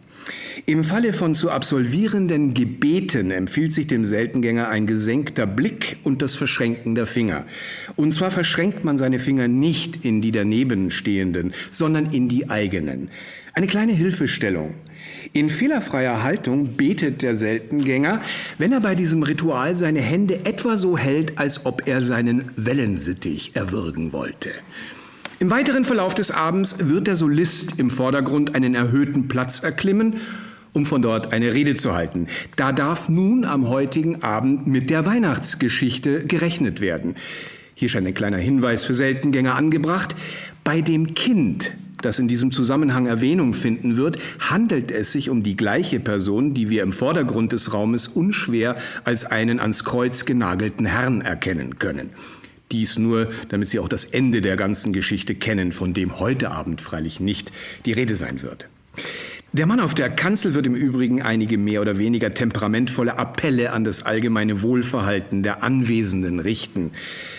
[0.65, 6.35] Im Falle von zu absolvierenden Gebeten empfiehlt sich dem Seltengänger ein gesenkter Blick und das
[6.35, 7.45] Verschränken der Finger.
[7.95, 13.07] Und zwar verschränkt man seine Finger nicht in die daneben stehenden, sondern in die eigenen.
[13.53, 14.73] Eine kleine Hilfestellung.
[15.31, 18.21] In fehlerfreier Haltung betet der Seltengänger,
[18.57, 23.55] wenn er bei diesem Ritual seine Hände etwa so hält, als ob er seinen Wellensittich
[23.55, 24.49] erwürgen wollte.
[25.39, 30.15] Im weiteren Verlauf des Abends wird der Solist im Vordergrund einen erhöhten Platz erklimmen,
[30.73, 32.27] um von dort eine Rede zu halten.
[32.55, 37.15] Da darf nun am heutigen Abend mit der Weihnachtsgeschichte gerechnet werden.
[37.75, 40.15] Hier scheint ein kleiner Hinweis für Seltengänger angebracht.
[40.63, 45.55] Bei dem Kind das in diesem Zusammenhang Erwähnung finden wird, handelt es sich um die
[45.57, 51.21] gleiche Person, die wir im Vordergrund des Raumes unschwer als einen ans Kreuz genagelten Herrn
[51.21, 52.09] erkennen können.
[52.71, 56.81] Dies nur, damit Sie auch das Ende der ganzen Geschichte kennen, von dem heute Abend
[56.81, 57.51] freilich nicht
[57.85, 58.67] die Rede sein wird.
[59.51, 63.83] Der Mann auf der Kanzel wird im Übrigen einige mehr oder weniger temperamentvolle Appelle an
[63.83, 66.91] das allgemeine Wohlverhalten der Anwesenden richten.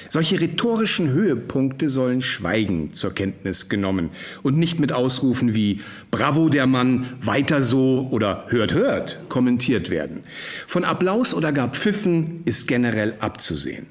[0.09, 4.11] Solche rhetorischen Höhepunkte sollen schweigend zur Kenntnis genommen
[4.43, 10.25] und nicht mit Ausrufen wie Bravo der Mann, weiter so oder Hört, hört kommentiert werden.
[10.67, 13.87] Von Applaus oder gar Pfiffen ist generell abzusehen.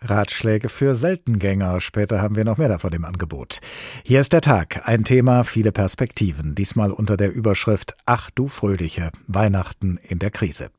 [0.00, 1.80] Ratschläge für Seltengänger.
[1.80, 3.60] Später haben wir noch mehr davon im Angebot.
[4.04, 4.88] Hier ist der Tag.
[4.88, 6.54] Ein Thema, viele Perspektiven.
[6.54, 9.10] Diesmal unter der Überschrift Ach du Fröhliche.
[9.26, 10.70] Weihnachten in der Krise.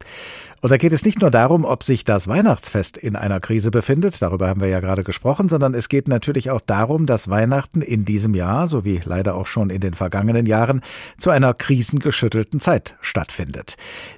[0.61, 4.21] Und da geht es nicht nur darum, ob sich das Weihnachtsfest in einer Krise befindet,
[4.21, 8.03] darüber haben wir ja gerade gesprochen, sondern es geht natürlich auch darum, dass Weihnachten in
[8.03, 10.81] diesem Jahr, so wie leider auch schon in den vergangenen Jahren,
[11.17, 13.75] zu einer krisengeschüttelten Zeit stattfindet.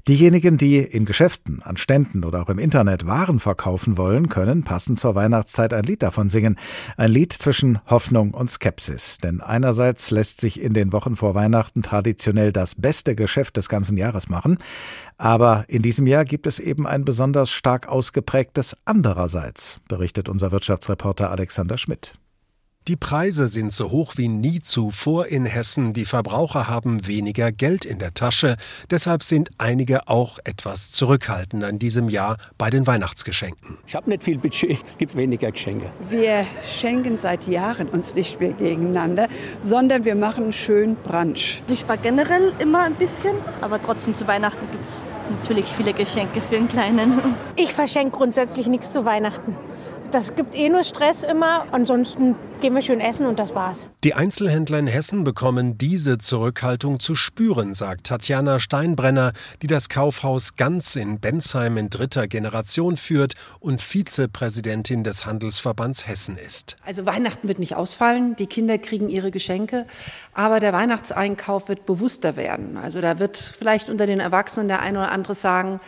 [0.07, 4.99] Diejenigen, die in Geschäften, an Ständen oder auch im Internet Waren verkaufen wollen, können passend
[4.99, 6.57] zur Weihnachtszeit ein Lied davon singen.
[6.97, 9.17] Ein Lied zwischen Hoffnung und Skepsis.
[9.17, 13.97] Denn einerseits lässt sich in den Wochen vor Weihnachten traditionell das beste Geschäft des ganzen
[13.97, 14.57] Jahres machen.
[15.21, 21.29] Aber in diesem Jahr gibt es eben ein besonders stark ausgeprägtes andererseits, berichtet unser Wirtschaftsreporter
[21.29, 22.15] Alexander Schmidt.
[22.87, 25.93] Die Preise sind so hoch wie nie zuvor in Hessen.
[25.93, 28.55] Die Verbraucher haben weniger Geld in der Tasche.
[28.89, 33.77] Deshalb sind einige auch etwas zurückhaltend an diesem Jahr bei den Weihnachtsgeschenken.
[33.85, 35.91] Ich habe nicht viel Budget, es gibt weniger Geschenke.
[36.09, 39.27] Wir schenken seit Jahren uns nicht mehr gegeneinander,
[39.61, 41.61] sondern wir machen schön Brunch.
[41.69, 45.01] Ich spare generell immer ein bisschen, aber trotzdem zu Weihnachten gibt es
[45.37, 47.21] natürlich viele Geschenke für den Kleinen.
[47.55, 49.55] Ich verschenke grundsätzlich nichts zu Weihnachten
[50.11, 51.65] Das gibt eh nur Stress immer.
[51.71, 53.87] Ansonsten gehen wir schön essen und das war's.
[54.03, 60.57] Die Einzelhändler in Hessen bekommen diese Zurückhaltung zu spüren, sagt Tatjana Steinbrenner, die das Kaufhaus
[60.57, 66.75] Ganz in Bensheim in dritter Generation führt und Vizepräsidentin des Handelsverbands Hessen ist.
[66.85, 69.87] Also Weihnachten wird nicht ausfallen, die Kinder kriegen ihre Geschenke,
[70.33, 72.75] aber der Weihnachtseinkauf wird bewusster werden.
[72.75, 75.79] Also da wird vielleicht unter den Erwachsenen der eine oder andere sagen,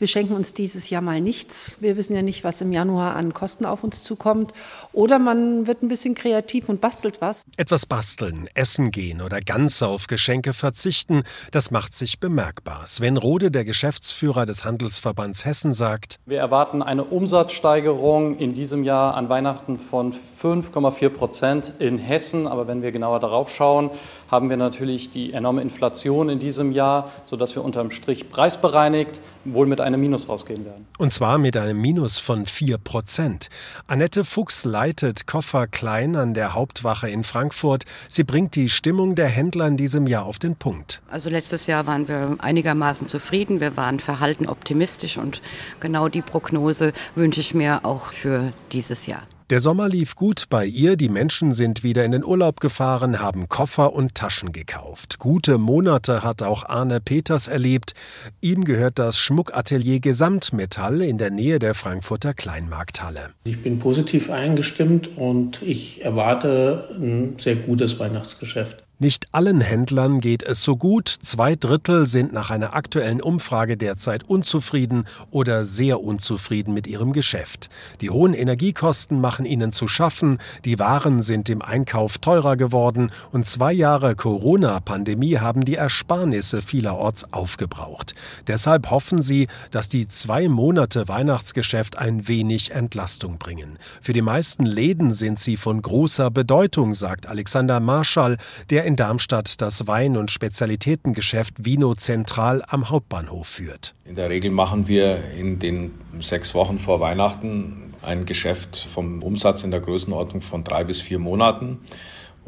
[0.00, 1.76] wir schenken uns dieses Jahr mal nichts.
[1.78, 4.52] Wir wissen ja nicht, was im Januar an Kosten auf uns zukommt.
[4.92, 7.44] Oder man wird ein bisschen kreativ und bastelt was.
[7.56, 12.86] Etwas basteln, essen gehen oder ganz auf Geschenke verzichten, das macht sich bemerkbar.
[12.86, 19.14] Sven Rode, der Geschäftsführer des Handelsverbands Hessen, sagt, wir erwarten eine Umsatzsteigerung in diesem Jahr
[19.14, 22.46] an Weihnachten von 5,4 Prozent in Hessen.
[22.46, 23.90] Aber wenn wir genauer darauf schauen,
[24.30, 29.66] haben wir natürlich die enorme Inflation in diesem Jahr, sodass wir unterm Strich preisbereinigt wohl
[29.66, 30.86] mit einem Minus rausgehen werden.
[30.98, 33.48] Und zwar mit einem Minus von 4 Prozent.
[33.86, 37.84] Annette Fuchs leitet Koffer Klein an der Hauptwache in Frankfurt.
[38.08, 41.00] Sie bringt die Stimmung der Händler in diesem Jahr auf den Punkt.
[41.10, 43.60] Also letztes Jahr waren wir einigermaßen zufrieden.
[43.60, 45.40] Wir waren verhalten optimistisch und
[45.80, 49.22] genau die Prognose wünsche ich mir auch für dieses Jahr.
[49.50, 53.48] Der Sommer lief gut bei ihr, die Menschen sind wieder in den Urlaub gefahren, haben
[53.48, 55.18] Koffer und Taschen gekauft.
[55.18, 57.94] Gute Monate hat auch Arne Peters erlebt.
[58.40, 63.30] Ihm gehört das Schmuckatelier Gesamtmetall in der Nähe der Frankfurter Kleinmarkthalle.
[63.42, 68.84] Ich bin positiv eingestimmt und ich erwarte ein sehr gutes Weihnachtsgeschäft.
[69.02, 71.08] Nicht allen Händlern geht es so gut.
[71.08, 77.70] Zwei Drittel sind nach einer aktuellen Umfrage derzeit unzufrieden oder sehr unzufrieden mit ihrem Geschäft.
[78.02, 80.36] Die hohen Energiekosten machen ihnen zu schaffen,
[80.66, 87.32] die Waren sind im Einkauf teurer geworden und zwei Jahre Corona-Pandemie haben die Ersparnisse vielerorts
[87.32, 88.14] aufgebraucht.
[88.48, 93.78] Deshalb hoffen sie, dass die zwei Monate Weihnachtsgeschäft ein wenig Entlastung bringen.
[94.02, 98.36] Für die meisten Läden sind sie von großer Bedeutung, sagt Alexander Marschall,
[98.68, 103.94] der in Darmstadt das Wein- und Spezialitätengeschäft Vino Zentral am Hauptbahnhof führt.
[104.04, 109.62] In der Regel machen wir in den sechs Wochen vor Weihnachten ein Geschäft vom Umsatz
[109.62, 111.78] in der Größenordnung von drei bis vier Monaten.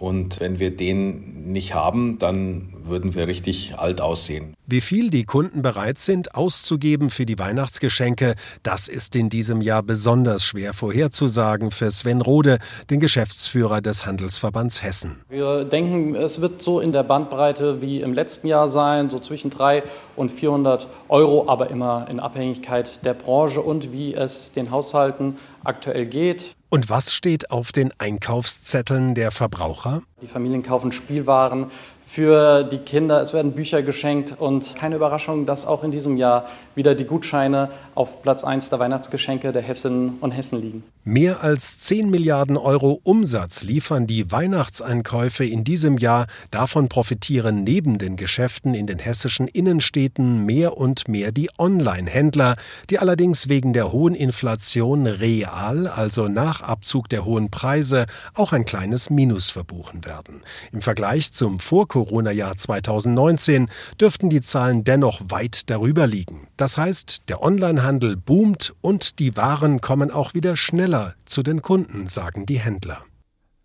[0.02, 4.54] Und wenn wir den nicht haben, dann würden wir richtig alt aussehen.
[4.66, 8.34] Wie viel die Kunden bereit sind auszugeben für die Weihnachtsgeschenke,
[8.64, 12.58] das ist in diesem Jahr besonders schwer vorherzusagen für Sven Rode,
[12.90, 15.20] den Geschäftsführer des Handelsverbands Hessen.
[15.28, 19.50] Wir denken, es wird so in der Bandbreite wie im letzten Jahr sein, so zwischen
[19.50, 25.36] 300 und 400 Euro, aber immer in Abhängigkeit der Branche und wie es den Haushalten
[25.62, 26.56] aktuell geht.
[26.72, 30.00] Und was steht auf den Einkaufszetteln der Verbraucher?
[30.22, 31.70] Die Familien kaufen Spielwaren
[32.06, 36.46] für die Kinder, es werden Bücher geschenkt und keine Überraschung, dass auch in diesem Jahr
[36.74, 40.84] wieder die Gutscheine auf Platz 1 der Weihnachtsgeschenke der Hessen und Hessen liegen.
[41.04, 46.26] Mehr als 10 Milliarden Euro Umsatz liefern die Weihnachtseinkäufe in diesem Jahr.
[46.52, 52.54] Davon profitieren neben den Geschäften in den hessischen Innenstädten mehr und mehr die Online-Händler,
[52.88, 58.64] die allerdings wegen der hohen Inflation real, also nach Abzug der hohen Preise, auch ein
[58.64, 60.42] kleines Minus verbuchen werden.
[60.72, 63.68] Im Vergleich zum Vor-Corona-Jahr 2019
[64.00, 66.46] dürften die Zahlen dennoch weit darüber liegen.
[66.62, 72.06] Das heißt, der Onlinehandel boomt und die Waren kommen auch wieder schneller zu den Kunden,
[72.06, 73.02] sagen die Händler.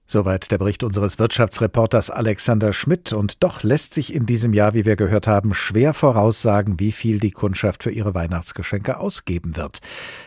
[0.07, 3.13] Soweit der Bericht unseres Wirtschaftsreporters Alexander Schmidt.
[3.13, 7.19] Und doch lässt sich in diesem Jahr, wie wir gehört haben, schwer voraussagen, wie viel
[7.19, 9.77] die Kundschaft für ihre Weihnachtsgeschenke ausgeben wird.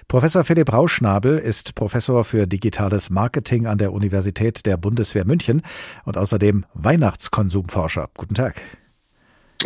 [0.06, 5.62] Professor Philipp Rauschnabel ist Professor für digitales Marketing an der Universität der Bundeswehr München
[6.04, 8.10] und außerdem Weihnachtskonsumforscher.
[8.16, 8.62] Guten Tag.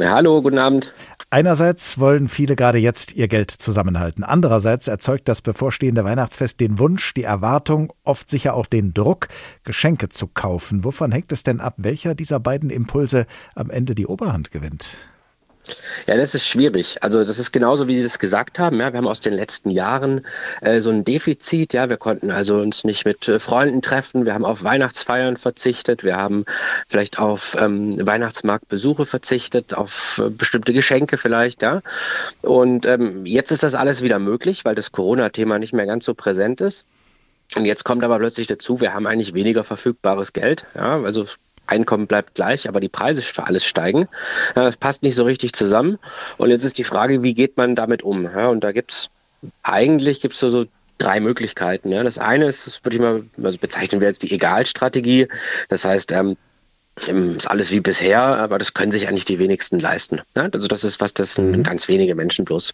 [0.00, 0.92] Hallo, guten Abend.
[1.30, 4.24] Einerseits wollen viele gerade jetzt ihr Geld zusammenhalten.
[4.24, 9.28] Andererseits erzeugt das bevorstehende Weihnachtsfest den Wunsch, die Erwartung, oft sicher auch den Druck,
[9.62, 10.84] Geschenke zu kaufen.
[10.84, 14.96] Wovon hängt es denn ab, welcher dieser beiden Impulse am Ende die Oberhand gewinnt?
[16.06, 17.02] Ja, das ist schwierig.
[17.02, 18.78] Also das ist genauso, wie Sie es gesagt haben.
[18.80, 20.26] Ja, wir haben aus den letzten Jahren
[20.60, 21.72] äh, so ein Defizit.
[21.72, 24.26] Ja, wir konnten also uns nicht mit äh, Freunden treffen.
[24.26, 26.04] Wir haben auf Weihnachtsfeiern verzichtet.
[26.04, 26.44] Wir haben
[26.88, 31.62] vielleicht auf ähm, Weihnachtsmarktbesuche verzichtet, auf äh, bestimmte Geschenke vielleicht.
[31.62, 31.80] Ja,
[32.42, 36.14] und ähm, jetzt ist das alles wieder möglich, weil das Corona-Thema nicht mehr ganz so
[36.14, 36.86] präsent ist.
[37.56, 40.66] Und jetzt kommt aber plötzlich dazu, wir haben eigentlich weniger verfügbares Geld.
[40.74, 41.26] Ja, also
[41.66, 44.06] Einkommen bleibt gleich, aber die Preise für alles steigen.
[44.54, 45.98] Das passt nicht so richtig zusammen.
[46.36, 48.26] Und jetzt ist die Frage, wie geht man damit um?
[48.26, 49.10] Und da gibt es
[49.62, 50.66] eigentlich gibt's so,
[50.98, 51.90] drei Möglichkeiten.
[51.90, 55.28] Das eine ist, das würde ich mal, also bezeichnen wir jetzt die Egalstrategie.
[55.68, 56.36] Das heißt, ähm,
[57.06, 60.20] ist alles wie bisher, aber das können sich eigentlich die wenigsten leisten.
[60.36, 60.48] Ne?
[60.52, 61.62] Also das ist was, das sind mhm.
[61.62, 62.72] ganz wenige Menschen bloß.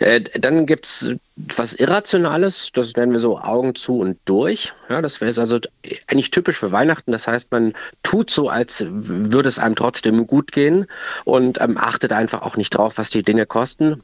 [0.00, 1.14] Äh, dann gibt es
[1.56, 4.72] was Irrationales, das nennen wir so Augen zu und durch.
[4.88, 5.60] Ja, das wäre also
[6.08, 7.12] eigentlich typisch für Weihnachten.
[7.12, 10.86] Das heißt, man tut so, als würde es einem trotzdem gut gehen
[11.24, 14.02] und ähm, achtet einfach auch nicht drauf, was die Dinge kosten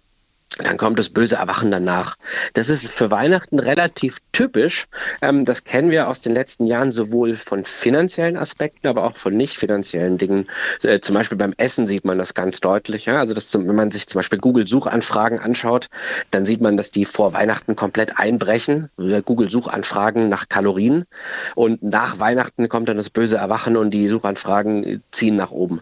[0.58, 2.16] dann kommt das böse Erwachen danach.
[2.52, 4.86] Das ist für Weihnachten relativ typisch.
[5.20, 9.36] Ähm, das kennen wir aus den letzten Jahren sowohl von finanziellen Aspekten, aber auch von
[9.36, 10.46] nicht finanziellen Dingen.
[10.82, 13.08] Äh, zum Beispiel beim Essen sieht man das ganz deutlich.
[13.08, 15.88] Also das, wenn man sich zum Beispiel Google-Suchanfragen anschaut,
[16.30, 18.90] dann sieht man, dass die vor Weihnachten komplett einbrechen.
[18.96, 21.04] Google-Suchanfragen nach Kalorien.
[21.54, 25.80] Und nach Weihnachten kommt dann das böse Erwachen und die Suchanfragen ziehen nach oben.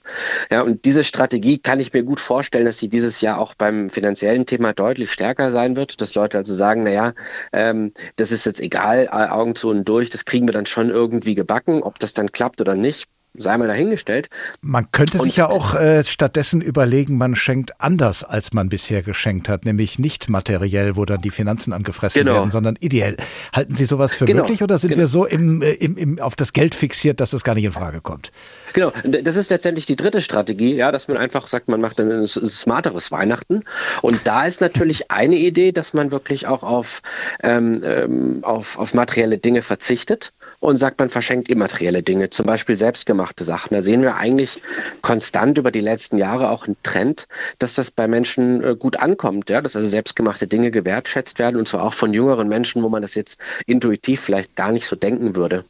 [0.50, 3.90] Ja, und diese Strategie kann ich mir gut vorstellen, dass sie dieses Jahr auch beim
[3.90, 7.14] finanziellen Thema Thema deutlich stärker sein wird, dass Leute also sagen, naja,
[7.52, 11.34] ähm, das ist jetzt egal, Augen zu und durch, das kriegen wir dann schon irgendwie
[11.34, 14.28] gebacken, ob das dann klappt oder nicht sei mal dahingestellt.
[14.60, 19.02] Man könnte und sich ja auch äh, stattdessen überlegen, man schenkt anders, als man bisher
[19.02, 22.34] geschenkt hat, nämlich nicht materiell, wo dann die Finanzen angefressen genau.
[22.34, 23.16] werden, sondern ideell.
[23.52, 24.42] Halten Sie sowas für genau.
[24.42, 25.00] möglich oder sind genau.
[25.00, 27.72] wir so im, äh, im, im, auf das Geld fixiert, dass das gar nicht in
[27.72, 28.32] Frage kommt?
[28.72, 32.26] Genau, das ist letztendlich die dritte Strategie, ja, dass man einfach sagt, man macht ein
[32.26, 33.60] smarteres Weihnachten.
[34.02, 37.02] Und da ist natürlich eine Idee, dass man wirklich auch auf,
[37.42, 42.76] ähm, ähm, auf, auf materielle Dinge verzichtet und sagt, man verschenkt immaterielle Dinge, zum Beispiel
[42.76, 43.74] selbstgemachte Sachen.
[43.74, 44.62] Da sehen wir eigentlich
[45.00, 47.26] konstant über die letzten Jahre auch einen Trend,
[47.58, 51.66] dass das bei Menschen äh, gut ankommt, ja, dass also selbstgemachte Dinge gewertschätzt werden und
[51.66, 55.34] zwar auch von jüngeren Menschen, wo man das jetzt intuitiv vielleicht gar nicht so denken
[55.34, 55.64] würde.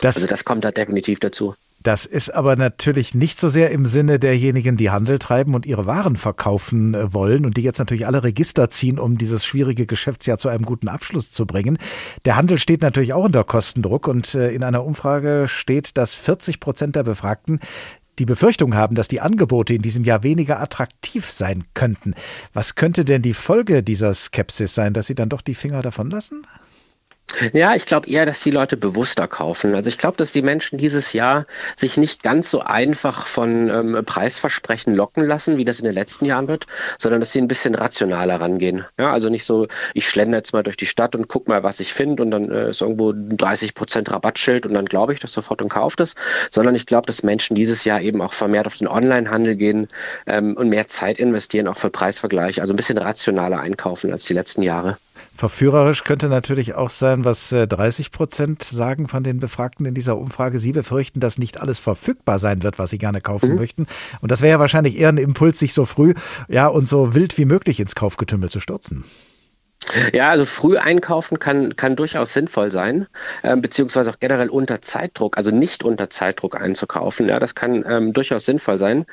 [0.00, 1.54] Das, also das kommt da definitiv dazu.
[1.82, 5.86] Das ist aber natürlich nicht so sehr im Sinne derjenigen, die Handel treiben und ihre
[5.86, 10.38] Waren verkaufen äh, wollen und die jetzt natürlich alle Register ziehen, um dieses schwierige Geschäftsjahr
[10.38, 11.78] zu einem guten Abschluss zu bringen.
[12.24, 16.60] Der Handel steht natürlich auch unter Kostendruck und äh, in einer Umfrage steht, dass 40
[16.60, 17.58] Prozent der Befragten
[18.18, 22.14] die Befürchtung haben, dass die Angebote in diesem Jahr weniger attraktiv sein könnten.
[22.52, 26.10] Was könnte denn die Folge dieser Skepsis sein, dass sie dann doch die Finger davon
[26.10, 26.46] lassen?
[27.52, 29.74] Ja, ich glaube eher, dass die Leute bewusster kaufen.
[29.74, 34.04] Also ich glaube, dass die Menschen dieses Jahr sich nicht ganz so einfach von ähm,
[34.04, 36.66] Preisversprechen locken lassen, wie das in den letzten Jahren wird,
[36.98, 38.84] sondern dass sie ein bisschen rationaler rangehen.
[38.98, 41.80] Ja, also nicht so, ich schlender jetzt mal durch die Stadt und guck mal, was
[41.80, 45.20] ich finde und dann äh, ist irgendwo ein 30 Prozent Rabattschild und dann glaube ich
[45.20, 46.14] das sofort und kaufe das,
[46.50, 49.88] sondern ich glaube, dass Menschen dieses Jahr eben auch vermehrt auf den Onlinehandel gehen
[50.26, 54.34] ähm, und mehr Zeit investieren, auch für Preisvergleich, also ein bisschen rationaler einkaufen als die
[54.34, 54.98] letzten Jahre.
[55.34, 60.18] Verführerisch könnte natürlich auch sein, was 30 äh, Prozent sagen von den Befragten in dieser
[60.18, 60.58] Umfrage.
[60.58, 63.56] Sie befürchten, dass nicht alles verfügbar sein wird, was sie gerne kaufen mhm.
[63.56, 63.86] möchten.
[64.20, 66.14] Und das wäre ja wahrscheinlich eher ein Impuls, sich so früh,
[66.48, 69.04] ja, und so wild wie möglich ins Kaufgetümmel zu stürzen.
[70.12, 73.06] Ja, also früh einkaufen kann, kann durchaus sinnvoll sein,
[73.42, 77.28] äh, beziehungsweise auch generell unter Zeitdruck, also nicht unter Zeitdruck einzukaufen.
[77.28, 79.06] Ja, das kann ähm, durchaus sinnvoll sein.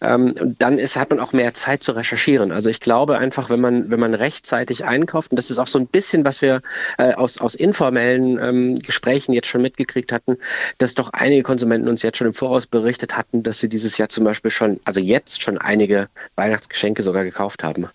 [0.00, 2.52] Ähm, dann ist, hat man auch mehr Zeit zu recherchieren.
[2.52, 5.78] Also ich glaube einfach, wenn man, wenn man rechtzeitig einkauft, und das ist auch so
[5.78, 6.60] ein bisschen, was wir
[6.98, 10.38] äh, aus, aus informellen ähm, Gesprächen jetzt schon mitgekriegt hatten,
[10.78, 14.08] dass doch einige Konsumenten uns jetzt schon im Voraus berichtet hatten, dass sie dieses Jahr
[14.08, 17.88] zum Beispiel schon, also jetzt schon einige Weihnachtsgeschenke sogar gekauft haben.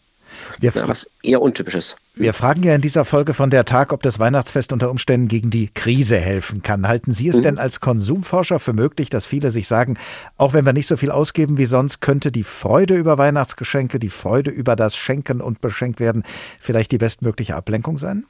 [0.62, 1.98] Wir, was eher untypisch ist.
[2.16, 5.50] Wir fragen ja in dieser Folge von der Tag, ob das Weihnachtsfest unter Umständen gegen
[5.50, 6.88] die Krise helfen kann.
[6.88, 7.44] Halten Sie es mhm.
[7.44, 9.98] denn als Konsumforscher für möglich, dass viele sich sagen,
[10.38, 14.10] auch wenn wir nicht so viel ausgeben wie sonst, könnte die Freude über Weihnachtsgeschenke, die
[14.10, 16.24] Freude über das Schenken und Beschenkt werden
[16.60, 18.26] vielleicht die bestmögliche Ablenkung sein?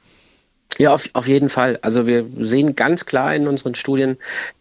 [0.78, 1.78] Ja, auf, auf jeden Fall.
[1.82, 4.16] Also wir sehen ganz klar in unseren Studien,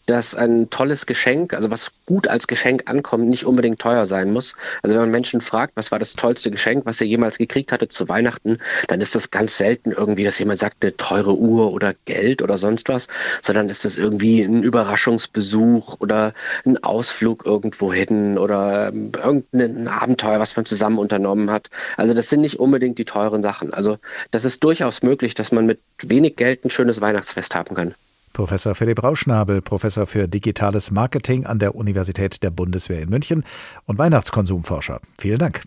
[0.09, 4.55] dass ein tolles Geschenk, also was gut als Geschenk ankommt, nicht unbedingt teuer sein muss.
[4.81, 7.87] Also wenn man Menschen fragt, was war das tollste Geschenk, was er jemals gekriegt hatte
[7.89, 11.93] zu Weihnachten, dann ist das ganz selten irgendwie, dass jemand sagt, eine teure Uhr oder
[12.05, 13.07] Geld oder sonst was,
[13.43, 16.33] sondern ist das irgendwie ein Überraschungsbesuch oder
[16.65, 21.69] ein Ausflug irgendwo hin oder ähm, irgendein Abenteuer, was man zusammen unternommen hat.
[21.97, 23.73] Also das sind nicht unbedingt die teuren Sachen.
[23.73, 23.97] Also
[24.31, 27.95] das ist durchaus möglich, dass man mit wenig Geld ein schönes Weihnachtsfest haben kann.
[28.33, 33.43] Professor Philipp Rauschnabel, Professor für digitales Marketing an der Universität der Bundeswehr in München
[33.85, 35.01] und Weihnachtskonsumforscher.
[35.17, 35.63] Vielen Dank.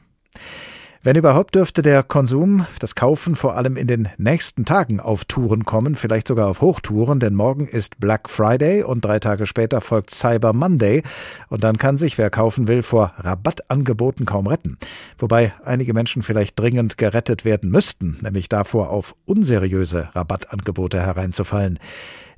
[1.05, 5.65] Wenn überhaupt dürfte der Konsum, das Kaufen vor allem in den nächsten Tagen auf Touren
[5.65, 10.11] kommen, vielleicht sogar auf Hochtouren, denn morgen ist Black Friday und drei Tage später folgt
[10.11, 11.03] Cyber Monday
[11.49, 14.79] und dann kann sich, wer kaufen will, vor Rabattangeboten kaum retten.
[15.19, 21.81] Wobei einige Menschen vielleicht dringend gerettet werden müssten, nämlich davor auf unseriöse Rabattangebote hereinzufallen.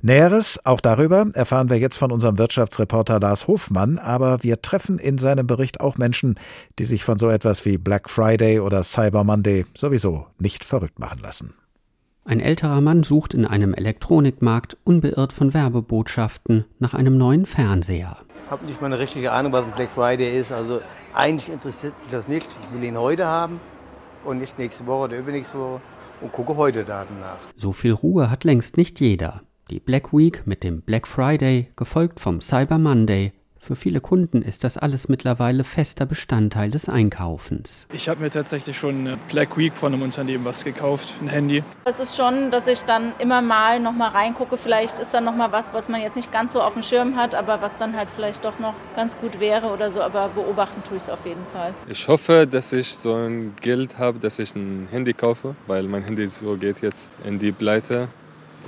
[0.05, 5.17] Näheres, auch darüber, erfahren wir jetzt von unserem Wirtschaftsreporter Lars Hofmann, aber wir treffen in
[5.17, 6.35] seinem Bericht auch Menschen,
[6.77, 11.21] die sich von so etwas wie Black Friday oder Cyber Monday sowieso nicht verrückt machen
[11.23, 11.55] lassen.
[12.23, 18.17] Ein älterer Mann sucht in einem Elektronikmarkt unbeirrt von Werbebotschaften nach einem neuen Fernseher.
[18.51, 20.51] habe nicht mal eine richtige Ahnung, was ein Black Friday ist.
[20.51, 20.81] Also
[21.15, 22.45] eigentlich interessiert mich das nicht.
[22.61, 23.59] Ich will ihn heute haben
[24.23, 25.81] und nicht nächste Woche oder übernächste Woche
[26.21, 27.39] und gucke heute Daten nach.
[27.55, 29.41] So viel Ruhe hat längst nicht jeder.
[29.71, 33.33] Die Black Week mit dem Black Friday, gefolgt vom Cyber Monday,
[33.65, 37.87] für viele Kunden ist das alles mittlerweile fester Bestandteil des Einkaufens.
[37.91, 41.63] Ich habe mir tatsächlich schon eine Black Week von einem Unternehmen was gekauft, ein Handy.
[41.85, 44.57] Es ist schon, dass ich dann immer mal noch mal reingucke.
[44.57, 47.15] Vielleicht ist da noch mal was, was man jetzt nicht ganz so auf dem Schirm
[47.15, 50.03] hat, aber was dann halt vielleicht doch noch ganz gut wäre oder so.
[50.03, 51.73] Aber beobachten tue ich es auf jeden Fall.
[51.89, 56.03] Ich hoffe, dass ich so ein Geld habe, dass ich ein Handy kaufe, weil mein
[56.03, 58.09] Handy so geht jetzt in die Pleite.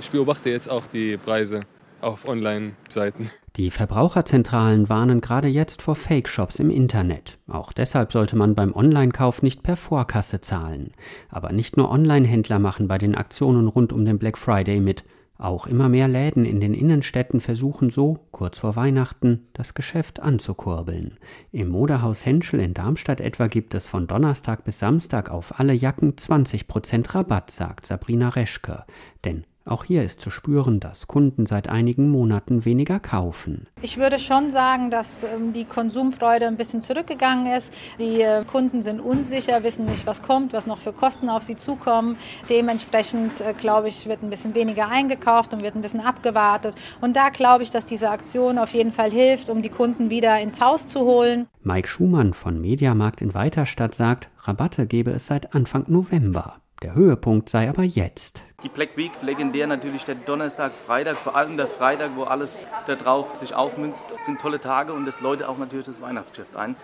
[0.00, 1.62] Ich beobachte jetzt auch die Preise
[2.00, 3.30] auf Online-Seiten.
[3.56, 7.38] Die Verbraucherzentralen warnen gerade jetzt vor Fake-Shops im Internet.
[7.48, 10.92] Auch deshalb sollte man beim Online-Kauf nicht per Vorkasse zahlen.
[11.28, 15.04] Aber nicht nur Online-Händler machen bei den Aktionen rund um den Black Friday mit.
[15.38, 21.16] Auch immer mehr Läden in den Innenstädten versuchen so, kurz vor Weihnachten, das Geschäft anzukurbeln.
[21.52, 26.14] Im Modehaus Henschel in Darmstadt etwa gibt es von Donnerstag bis Samstag auf alle Jacken
[26.14, 28.84] 20% Rabatt, sagt Sabrina Reschke.
[29.24, 33.66] Denn auch hier ist zu spüren, dass Kunden seit einigen Monaten weniger kaufen.
[33.82, 37.72] Ich würde schon sagen, dass ähm, die Konsumfreude ein bisschen zurückgegangen ist.
[38.00, 41.56] Die äh, Kunden sind unsicher, wissen nicht, was kommt, was noch für Kosten auf sie
[41.56, 42.16] zukommen.
[42.48, 46.74] Dementsprechend, äh, glaube ich, wird ein bisschen weniger eingekauft und wird ein bisschen abgewartet.
[47.00, 50.40] Und da glaube ich, dass diese Aktion auf jeden Fall hilft, um die Kunden wieder
[50.40, 51.46] ins Haus zu holen.
[51.62, 56.56] Mike Schumann von Mediamarkt in Weiterstadt sagt, Rabatte gebe es seit Anfang November.
[56.82, 58.42] Der Höhepunkt sei aber jetzt.
[58.64, 63.38] Die Black Week, legendär natürlich der Donnerstag, Freitag, vor allem der Freitag, wo alles darauf
[63.38, 66.74] sich aufmünzt, sind tolle Tage und das läutet auch natürlich das Weihnachtsgeschäft ein.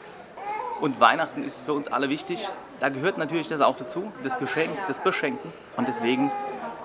[0.81, 2.49] Und Weihnachten ist für uns alle wichtig.
[2.79, 5.53] Da gehört natürlich das auch dazu, das Geschenk, das Beschenken.
[5.77, 6.31] Und deswegen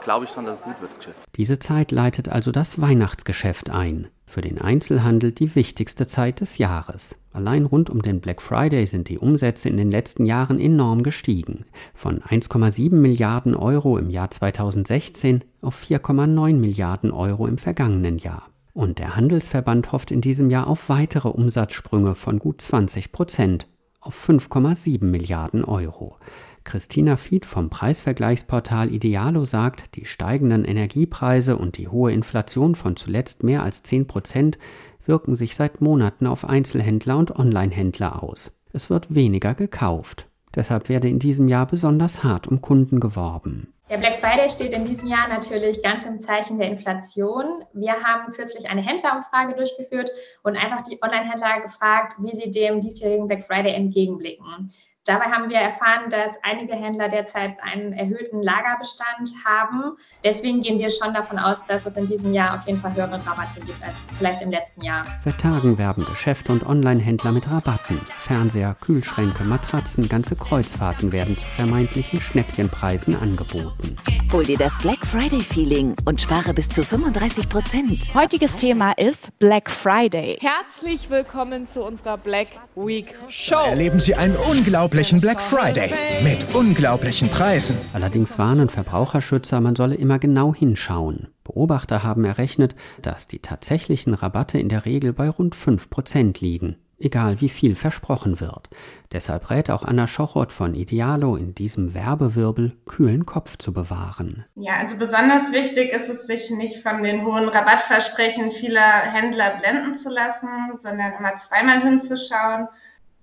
[0.04, 1.20] glaube ich daran, dass es gut wird, das Geschäft.
[1.38, 4.08] Diese Zeit leitet also das Weihnachtsgeschäft ein.
[4.30, 7.16] Für den Einzelhandel die wichtigste Zeit des Jahres.
[7.34, 11.66] Allein rund um den Black Friday sind die Umsätze in den letzten Jahren enorm gestiegen.
[11.96, 18.44] Von 1,7 Milliarden Euro im Jahr 2016 auf 4,9 Milliarden Euro im vergangenen Jahr.
[18.74, 23.68] Und der Handelsverband hofft in diesem Jahr auf weitere Umsatzsprünge von gut 20 Prozent
[24.00, 26.18] auf 5,7 Milliarden Euro.
[26.64, 33.44] Christina Fied vom Preisvergleichsportal Idealo sagt, die steigenden Energiepreise und die hohe Inflation von zuletzt
[33.44, 34.60] mehr als 10 Prozent
[35.06, 38.52] wirken sich seit Monaten auf Einzelhändler und Onlinehändler aus.
[38.74, 40.28] Es wird weniger gekauft.
[40.56, 43.74] Deshalb werde in diesem Jahr besonders hart um Kunden geworben.
[43.90, 47.64] Der Black Friday steht in diesem Jahr natürlich ganz im Zeichen der Inflation.
[47.74, 50.12] Wir haben kürzlich eine Händlerumfrage durchgeführt
[50.44, 54.70] und einfach die Online-Händler gefragt, wie sie dem diesjährigen Black Friday entgegenblicken.
[55.10, 59.98] Dabei haben wir erfahren, dass einige Händler derzeit einen erhöhten Lagerbestand haben.
[60.24, 63.20] Deswegen gehen wir schon davon aus, dass es in diesem Jahr auf jeden Fall höhere
[63.26, 65.04] Rabatte gibt als vielleicht im letzten Jahr.
[65.20, 68.00] Seit Tagen werben Geschäfte und Online-Händler mit Rabatten.
[68.24, 73.98] Fernseher, Kühlschränke, Matratzen, ganze Kreuzfahrten werden zu vermeintlichen Schnäppchenpreisen angeboten.
[74.32, 78.14] Hol dir das Black Friday Feeling und spare bis zu 35 Prozent.
[78.14, 80.38] Heutiges Thema ist Black Friday.
[80.40, 83.66] Herzlich willkommen zu unserer Black Week Show.
[83.66, 85.94] Erleben Sie einen unglaublichen unglaublichen Black Friday
[86.26, 87.78] mit unglaublichen Preisen.
[87.94, 91.30] Allerdings warnen Verbraucherschützer, man solle immer genau hinschauen.
[91.46, 97.40] Beobachter haben errechnet, dass die tatsächlichen Rabatte in der Regel bei rund 5% liegen egal
[97.40, 98.70] wie viel versprochen wird.
[99.14, 104.44] Deshalb rät auch Anna Schochot von Idealo in diesem Werbewirbel kühlen Kopf zu bewahren.
[104.56, 109.96] Ja, also besonders wichtig ist es, sich nicht von den hohen Rabattversprechen vieler Händler blenden
[109.96, 112.68] zu lassen, sondern immer zweimal hinzuschauen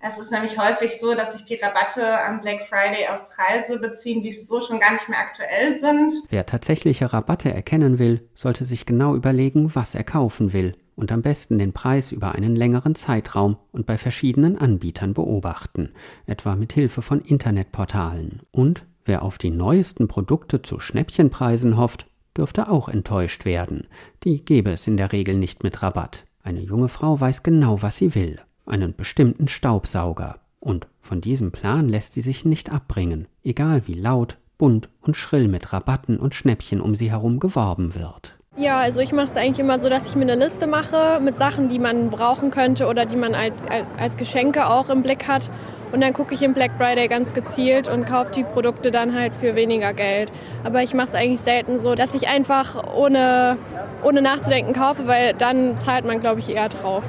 [0.01, 4.22] es ist nämlich häufig so, dass sich die Rabatte am Black Friday auf Preise beziehen,
[4.22, 6.12] die so schon gar nicht mehr aktuell sind.
[6.28, 11.22] Wer tatsächliche Rabatte erkennen will, sollte sich genau überlegen, was er kaufen will und am
[11.22, 15.92] besten den Preis über einen längeren Zeitraum und bei verschiedenen Anbietern beobachten,
[16.26, 18.42] etwa mit Hilfe von Internetportalen.
[18.51, 23.88] Und wer auf die neuesten Produkte zu Schnäppchenpreisen hofft, dürfte auch enttäuscht werden.
[24.24, 26.24] Die gäbe es in der Regel nicht mit Rabatt.
[26.42, 31.88] Eine junge Frau weiß genau, was sie will einen bestimmten Staubsauger, und von diesem Plan
[31.88, 36.80] lässt sie sich nicht abbringen, egal wie laut, bunt und schrill mit Rabatten und Schnäppchen
[36.80, 38.36] um sie herum geworben wird.
[38.58, 41.36] Ja, also ich mache es eigentlich immer so, dass ich mir eine Liste mache mit
[41.36, 43.54] Sachen, die man brauchen könnte oder die man als,
[43.98, 45.50] als Geschenke auch im Blick hat.
[45.92, 49.34] Und dann gucke ich im Black Friday ganz gezielt und kaufe die Produkte dann halt
[49.34, 50.32] für weniger Geld.
[50.64, 53.58] Aber ich mache es eigentlich selten so, dass ich einfach ohne,
[54.02, 57.04] ohne nachzudenken kaufe, weil dann zahlt man, glaube ich, eher drauf.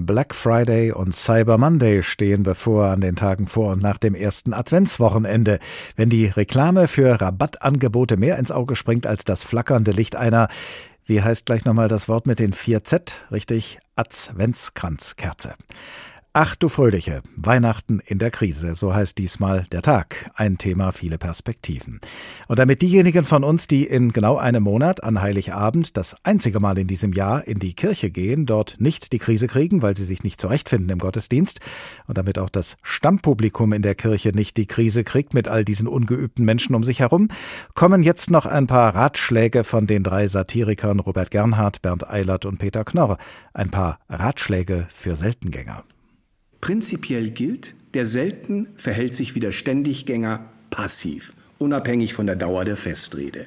[0.00, 4.52] Black Friday und Cyber Monday stehen bevor an den Tagen vor und nach dem ersten
[4.54, 5.58] Adventswochenende.
[5.96, 10.48] Wenn die Reklame für Rabattangebote mehr ins Auge springt als das flackernde Licht einer
[11.04, 13.16] Wie heißt gleich nochmal das Wort mit den vier Z?
[13.32, 15.54] Richtig, Adventskranzkerze.
[16.40, 20.30] Ach du Fröhliche, Weihnachten in der Krise, so heißt diesmal der Tag.
[20.36, 21.98] Ein Thema, viele Perspektiven.
[22.46, 26.78] Und damit diejenigen von uns, die in genau einem Monat an Heiligabend das einzige Mal
[26.78, 30.22] in diesem Jahr in die Kirche gehen, dort nicht die Krise kriegen, weil sie sich
[30.22, 31.58] nicht zurechtfinden im Gottesdienst,
[32.06, 35.88] und damit auch das Stammpublikum in der Kirche nicht die Krise kriegt mit all diesen
[35.88, 37.26] ungeübten Menschen um sich herum,
[37.74, 42.58] kommen jetzt noch ein paar Ratschläge von den drei Satirikern Robert Gernhardt, Bernd Eilert und
[42.58, 43.18] Peter Knorr.
[43.54, 45.82] Ein paar Ratschläge für Seltengänger.
[46.60, 52.76] Prinzipiell gilt, der Selten verhält sich wie der Ständiggänger passiv, unabhängig von der Dauer der
[52.76, 53.46] Festrede.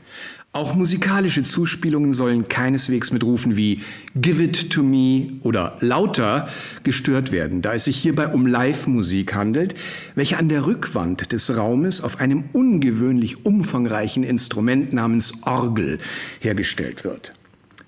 [0.53, 3.82] Auch musikalische Zuspielungen sollen keineswegs mit Rufen wie
[4.16, 6.49] Give it to me oder lauter
[6.84, 9.76] gestört werden, da es sich hierbei um Live-Musik handelt,
[10.16, 15.99] welche an der Rückwand des Raumes auf einem ungewöhnlich umfangreichen Instrument namens Orgel
[16.41, 17.34] hergestellt wird.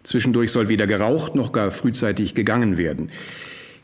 [0.04, 3.10] Zwischendurch soll weder geraucht noch gar frühzeitig gegangen werden.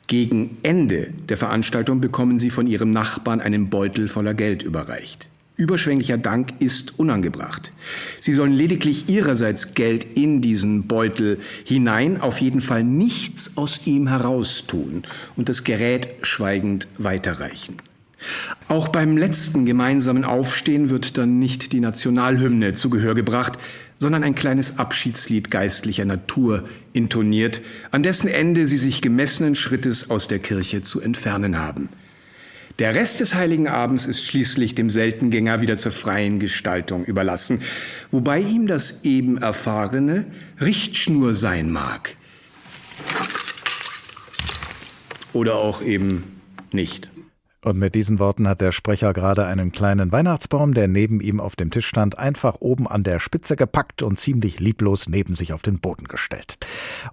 [0.09, 5.29] Gegen Ende der Veranstaltung bekommen Sie von Ihrem Nachbarn einen Beutel voller Geld überreicht.
[5.55, 7.71] Überschwänglicher Dank ist unangebracht.
[8.19, 14.07] Sie sollen lediglich Ihrerseits Geld in diesen Beutel hinein, auf jeden Fall nichts aus ihm
[14.07, 15.03] heraustun
[15.35, 17.75] und das Gerät schweigend weiterreichen.
[18.67, 23.59] Auch beim letzten gemeinsamen Aufstehen wird dann nicht die Nationalhymne zu Gehör gebracht,
[23.99, 30.27] sondern ein kleines Abschiedslied geistlicher Natur intoniert, an dessen Ende sie sich gemessenen Schrittes aus
[30.27, 31.89] der Kirche zu entfernen haben.
[32.79, 37.61] Der Rest des heiligen Abends ist schließlich dem Seltengänger wieder zur freien Gestaltung überlassen,
[38.09, 40.25] wobei ihm das eben Erfahrene
[40.61, 42.15] Richtschnur sein mag.
[45.33, 46.23] Oder auch eben
[46.71, 47.09] nicht.
[47.61, 51.57] Und mit diesen Worten hat der Sprecher gerade einen kleinen Weihnachtsbaum, der neben ihm auf
[51.57, 55.61] dem Tisch stand, einfach oben an der Spitze gepackt und ziemlich lieblos neben sich auf
[55.61, 56.57] den Boden gestellt.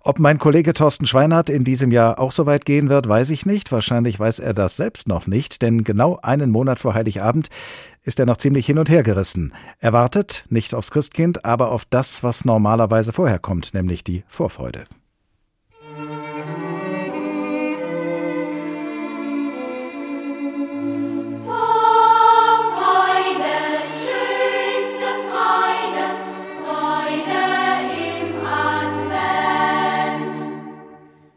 [0.03, 3.45] Ob mein Kollege Thorsten Schweinert in diesem Jahr auch so weit gehen wird, weiß ich
[3.45, 3.73] nicht.
[3.73, 7.49] Wahrscheinlich weiß er das selbst noch nicht, denn genau einen Monat vor Heiligabend
[8.05, 9.53] ist er noch ziemlich hin und her gerissen.
[9.81, 14.85] Er wartet nicht aufs Christkind, aber auf das, was normalerweise vorher kommt, nämlich die Vorfreude.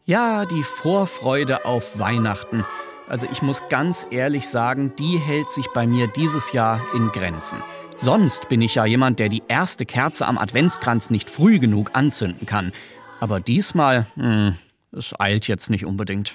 [0.10, 2.66] Ja, die Vorfreude auf Weihnachten.
[3.08, 7.62] Also ich muss ganz ehrlich sagen, die hält sich bei mir dieses Jahr in Grenzen.
[7.96, 12.48] Sonst bin ich ja jemand, der die erste Kerze am Adventskranz nicht früh genug anzünden
[12.48, 12.72] kann.
[13.20, 14.56] Aber diesmal, hm,
[14.92, 16.34] es eilt jetzt nicht unbedingt.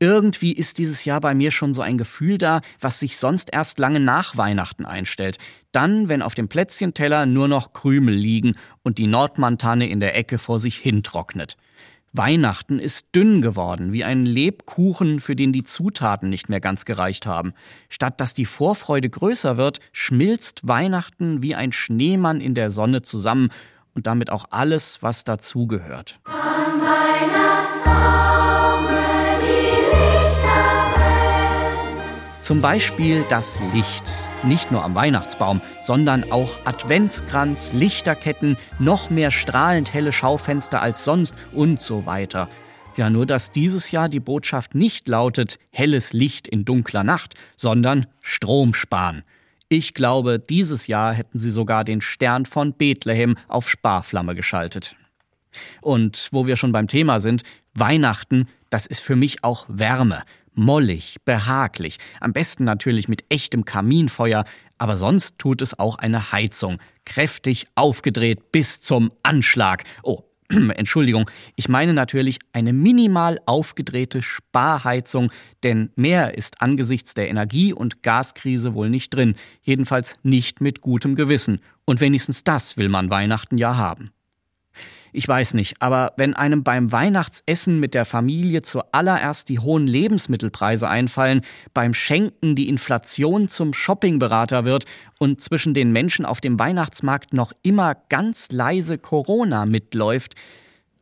[0.00, 3.78] Irgendwie ist dieses Jahr bei mir schon so ein Gefühl da, was sich sonst erst
[3.78, 5.38] lange nach Weihnachten einstellt.
[5.70, 10.38] Dann, wenn auf dem Plätzchenteller nur noch Krümel liegen und die Nordmantanne in der Ecke
[10.38, 11.56] vor sich hintrocknet.
[12.12, 17.24] Weihnachten ist dünn geworden, wie ein Lebkuchen, für den die Zutaten nicht mehr ganz gereicht
[17.24, 17.52] haben.
[17.88, 23.50] Statt dass die Vorfreude größer wird, schmilzt Weihnachten wie ein Schneemann in der Sonne zusammen
[23.94, 26.18] und damit auch alles, was dazugehört.
[26.24, 26.80] Am
[32.40, 34.12] Zum Beispiel das Licht.
[34.42, 41.34] Nicht nur am Weihnachtsbaum, sondern auch Adventskranz, Lichterketten, noch mehr strahlend helle Schaufenster als sonst
[41.52, 42.48] und so weiter.
[42.96, 48.06] Ja, nur dass dieses Jahr die Botschaft nicht lautet helles Licht in dunkler Nacht, sondern
[48.22, 49.24] Strom sparen.
[49.68, 54.96] Ich glaube, dieses Jahr hätten sie sogar den Stern von Bethlehem auf Sparflamme geschaltet.
[55.82, 57.42] Und wo wir schon beim Thema sind,
[57.74, 60.22] Weihnachten, das ist für mich auch Wärme
[60.54, 64.44] mollig, behaglich, am besten natürlich mit echtem Kaminfeuer,
[64.78, 69.84] aber sonst tut es auch eine Heizung, kräftig aufgedreht bis zum Anschlag.
[70.02, 75.30] Oh, Entschuldigung, ich meine natürlich eine minimal aufgedrehte Sparheizung,
[75.62, 81.14] denn mehr ist angesichts der Energie- und Gaskrise wohl nicht drin, jedenfalls nicht mit gutem
[81.14, 81.60] Gewissen.
[81.84, 84.10] Und wenigstens das will man Weihnachten ja haben.
[85.12, 90.88] Ich weiß nicht, aber wenn einem beim Weihnachtsessen mit der Familie zuallererst die hohen Lebensmittelpreise
[90.88, 91.40] einfallen,
[91.74, 94.84] beim Schenken die Inflation zum Shoppingberater wird
[95.18, 100.34] und zwischen den Menschen auf dem Weihnachtsmarkt noch immer ganz leise Corona mitläuft,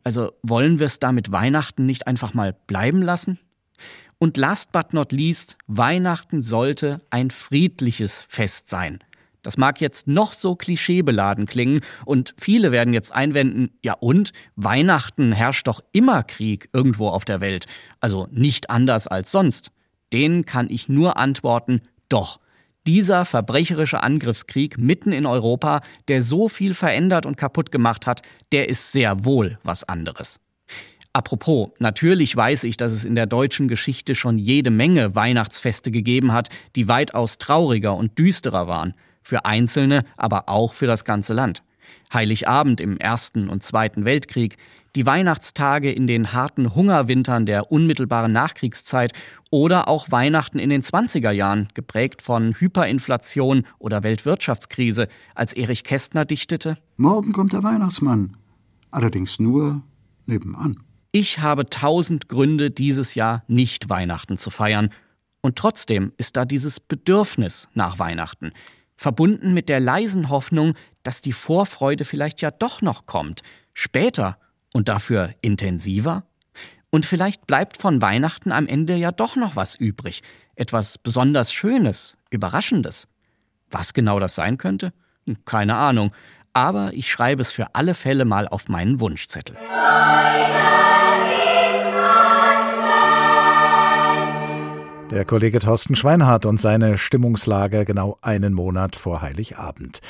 [0.05, 3.39] also wollen wir es da mit Weihnachten nicht einfach mal bleiben lassen?
[4.19, 9.01] Und last but not least, Weihnachten sollte ein friedliches Fest sein.
[9.49, 15.33] Das mag jetzt noch so klischeebeladen klingen und viele werden jetzt einwenden, ja und, Weihnachten
[15.33, 17.65] herrscht doch immer Krieg irgendwo auf der Welt,
[17.99, 19.71] also nicht anders als sonst.
[20.13, 21.81] Denen kann ich nur antworten,
[22.11, 22.41] doch.
[22.87, 28.21] Dieser verbrecherische Angriffskrieg mitten in Europa, der so viel verändert und kaputt gemacht hat,
[28.53, 30.41] der ist sehr wohl was anderes.
[31.15, 36.35] Apropos, natürlich weiß ich, dass es in der deutschen Geschichte schon jede Menge Weihnachtsfeste gegeben
[36.35, 38.93] hat, die weitaus trauriger und düsterer waren.
[39.29, 41.63] Für Einzelne, aber auch für das ganze Land.
[42.15, 44.57] Heiligabend im Ersten und Zweiten Weltkrieg,
[44.97, 49.13] die Weihnachtstage in den harten Hungerwintern der unmittelbaren Nachkriegszeit
[49.51, 56.25] oder auch Weihnachten in den 20er Jahren, geprägt von Hyperinflation oder Weltwirtschaftskrise, als Erich Kästner
[56.25, 58.35] dichtete Morgen kommt der Weihnachtsmann,
[58.91, 59.83] allerdings nur
[60.25, 60.81] nebenan.
[61.13, 64.89] Ich habe tausend Gründe, dieses Jahr nicht Weihnachten zu feiern.
[65.41, 68.53] Und trotzdem ist da dieses Bedürfnis nach Weihnachten,
[68.99, 73.41] verbunden mit der leisen Hoffnung, dass die Vorfreude vielleicht ja doch noch kommt,
[73.73, 74.37] später
[74.75, 76.25] und dafür intensiver?
[76.91, 80.23] Und vielleicht bleibt von Weihnachten am Ende ja doch noch was übrig,
[80.57, 83.09] etwas besonders Schönes, Überraschendes.
[83.71, 84.93] Was genau das sein könnte?
[85.27, 86.13] Hm, keine Ahnung,
[86.53, 89.57] aber ich schreibe es für alle Fälle mal auf meinen Wunschzettel.
[95.11, 100.01] Der Kollege Thorsten Schweinhardt und seine Stimmungslage genau einen Monat vor Heiligabend.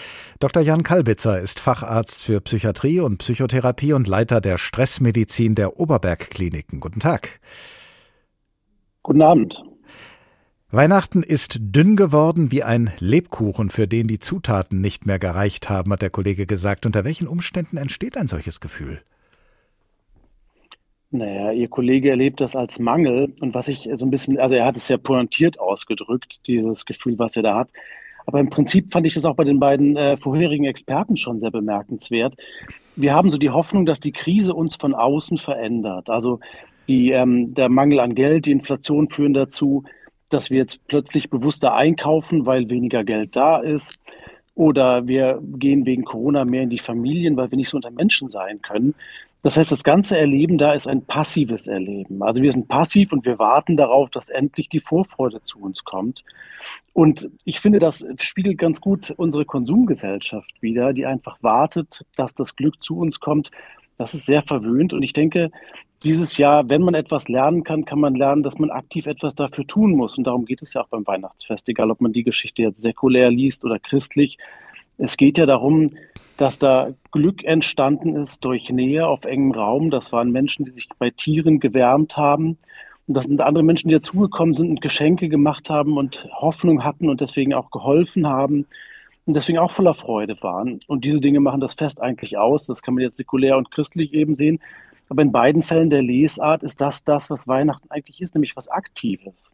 [0.40, 0.61] Dr.
[0.61, 6.80] Jan Kalbitzer ist Facharzt für Psychiatrie und Psychotherapie und Leiter der Stressmedizin der Oberbergkliniken.
[6.80, 7.38] Guten Tag.
[9.05, 9.62] Guten Abend.
[10.72, 15.92] Weihnachten ist dünn geworden wie ein Lebkuchen, für den die Zutaten nicht mehr gereicht haben,
[15.92, 16.86] hat der Kollege gesagt.
[16.86, 19.01] Unter welchen Umständen entsteht ein solches Gefühl?
[21.11, 23.32] Naja, Ihr Kollege erlebt das als Mangel.
[23.40, 27.18] Und was ich so ein bisschen, also er hat es sehr pointiert ausgedrückt, dieses Gefühl,
[27.18, 27.70] was er da hat.
[28.26, 31.50] Aber im Prinzip fand ich das auch bei den beiden äh, vorherigen Experten schon sehr
[31.50, 32.34] bemerkenswert.
[32.94, 36.11] Wir haben so die Hoffnung, dass die Krise uns von außen verändert.
[36.11, 36.40] Also
[36.88, 39.84] die, ähm, der Mangel an Geld, die Inflation führen dazu,
[40.28, 43.94] dass wir jetzt plötzlich bewusster einkaufen, weil weniger Geld da ist.
[44.54, 48.28] Oder wir gehen wegen Corona mehr in die Familien, weil wir nicht so unter Menschen
[48.28, 48.94] sein können.
[49.43, 52.22] Das heißt, das ganze Erleben da ist ein passives Erleben.
[52.22, 56.24] Also wir sind passiv und wir warten darauf, dass endlich die Vorfreude zu uns kommt.
[56.93, 62.57] Und ich finde, das spiegelt ganz gut unsere Konsumgesellschaft wieder, die einfach wartet, dass das
[62.57, 63.53] Glück zu uns kommt.
[63.97, 64.93] Das ist sehr verwöhnt.
[64.93, 65.51] Und ich denke,
[66.03, 69.66] dieses Jahr, wenn man etwas lernen kann, kann man lernen, dass man aktiv etwas dafür
[69.66, 70.18] tun muss.
[70.18, 73.30] Und darum geht es ja auch beim Weihnachtsfest, egal ob man die Geschichte jetzt säkulär
[73.30, 74.39] liest oder christlich.
[74.99, 75.92] Es geht ja darum,
[76.36, 79.90] dass da Glück entstanden ist durch Nähe auf engem Raum.
[79.90, 82.59] Das waren Menschen, die sich bei Tieren gewärmt haben.
[83.07, 87.09] Und das sind andere Menschen, die dazugekommen sind und Geschenke gemacht haben und Hoffnung hatten
[87.09, 88.66] und deswegen auch geholfen haben
[89.24, 90.80] und deswegen auch voller Freude waren.
[90.88, 92.66] Und diese Dinge machen das Fest eigentlich aus.
[92.66, 94.59] Das kann man jetzt säkulär und christlich eben sehen.
[95.09, 98.68] Aber in beiden Fällen der Lesart ist das das, was Weihnachten eigentlich ist, nämlich was
[98.68, 99.52] Aktives.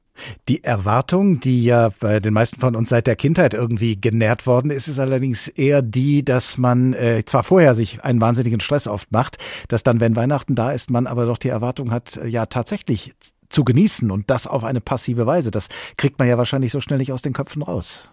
[0.49, 4.71] Die Erwartung, die ja bei den meisten von uns seit der Kindheit irgendwie genährt worden
[4.71, 9.11] ist, ist allerdings eher die, dass man äh, zwar vorher sich einen wahnsinnigen Stress oft
[9.13, 9.39] macht,
[9.69, 13.15] dass dann, wenn Weihnachten da ist, man aber doch die Erwartung hat, äh, ja tatsächlich
[13.49, 15.51] zu genießen und das auf eine passive Weise.
[15.51, 18.11] Das kriegt man ja wahrscheinlich so schnell nicht aus den Köpfen raus.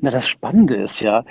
[0.00, 1.24] Na, das Spannende ist ja,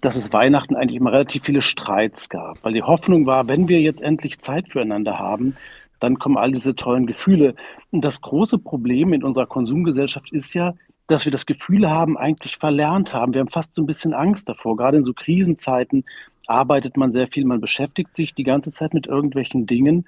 [0.00, 3.80] dass es Weihnachten eigentlich immer relativ viele Streits gab, weil die Hoffnung war, wenn wir
[3.80, 5.56] jetzt endlich Zeit füreinander haben,
[6.00, 7.54] dann kommen all diese tollen Gefühle.
[7.90, 10.74] Und das große Problem in unserer Konsumgesellschaft ist ja,
[11.08, 13.32] dass wir das Gefühl haben, eigentlich verlernt haben.
[13.34, 14.76] Wir haben fast so ein bisschen Angst davor.
[14.76, 16.04] Gerade in so Krisenzeiten
[16.46, 20.06] arbeitet man sehr viel, man beschäftigt sich die ganze Zeit mit irgendwelchen Dingen.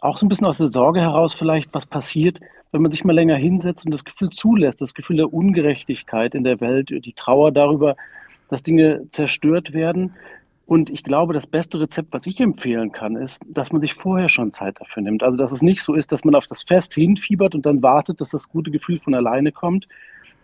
[0.00, 2.40] Auch so ein bisschen aus der Sorge heraus vielleicht, was passiert,
[2.72, 6.44] wenn man sich mal länger hinsetzt und das Gefühl zulässt, das Gefühl der Ungerechtigkeit in
[6.44, 7.96] der Welt, die Trauer darüber,
[8.48, 10.14] dass Dinge zerstört werden.
[10.66, 14.28] Und ich glaube, das beste Rezept, was ich empfehlen kann, ist, dass man sich vorher
[14.28, 15.22] schon Zeit dafür nimmt.
[15.22, 18.20] Also, dass es nicht so ist, dass man auf das Fest hinfiebert und dann wartet,
[18.20, 19.86] dass das gute Gefühl von alleine kommt,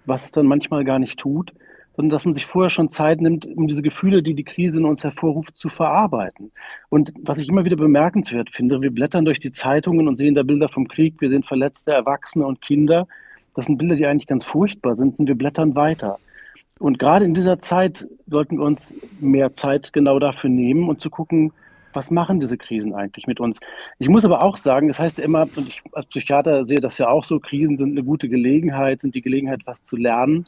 [0.05, 1.53] was es dann manchmal gar nicht tut,
[1.93, 4.87] sondern dass man sich vorher schon Zeit nimmt, um diese Gefühle, die die Krise in
[4.87, 6.53] uns hervorruft, zu verarbeiten.
[6.89, 10.43] Und was ich immer wieder bemerkenswert finde, wir blättern durch die Zeitungen und sehen da
[10.43, 13.09] Bilder vom Krieg, wir sehen verletzte Erwachsene und Kinder.
[13.55, 16.19] Das sind Bilder, die eigentlich ganz furchtbar sind und wir blättern weiter.
[16.81, 21.11] Und gerade in dieser Zeit sollten wir uns mehr Zeit genau dafür nehmen und zu
[21.11, 21.53] gucken,
[21.93, 23.59] was machen diese Krisen eigentlich mit uns?
[23.99, 26.81] Ich muss aber auch sagen, es das heißt ja immer, und ich als Psychiater sehe
[26.81, 30.47] das ja auch so, Krisen sind eine gute Gelegenheit, sind die Gelegenheit, was zu lernen.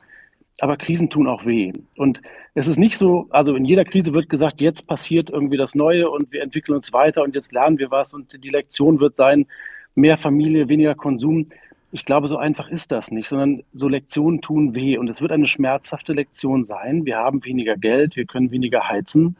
[0.58, 1.72] Aber Krisen tun auch weh.
[1.96, 2.22] Und
[2.54, 6.08] es ist nicht so, also in jeder Krise wird gesagt, jetzt passiert irgendwie das Neue
[6.08, 9.46] und wir entwickeln uns weiter und jetzt lernen wir was und die Lektion wird sein,
[9.94, 11.48] mehr Familie, weniger Konsum.
[11.94, 15.30] Ich glaube, so einfach ist das nicht, sondern so Lektionen tun weh und es wird
[15.30, 17.04] eine schmerzhafte Lektion sein.
[17.04, 19.36] Wir haben weniger Geld, wir können weniger heizen.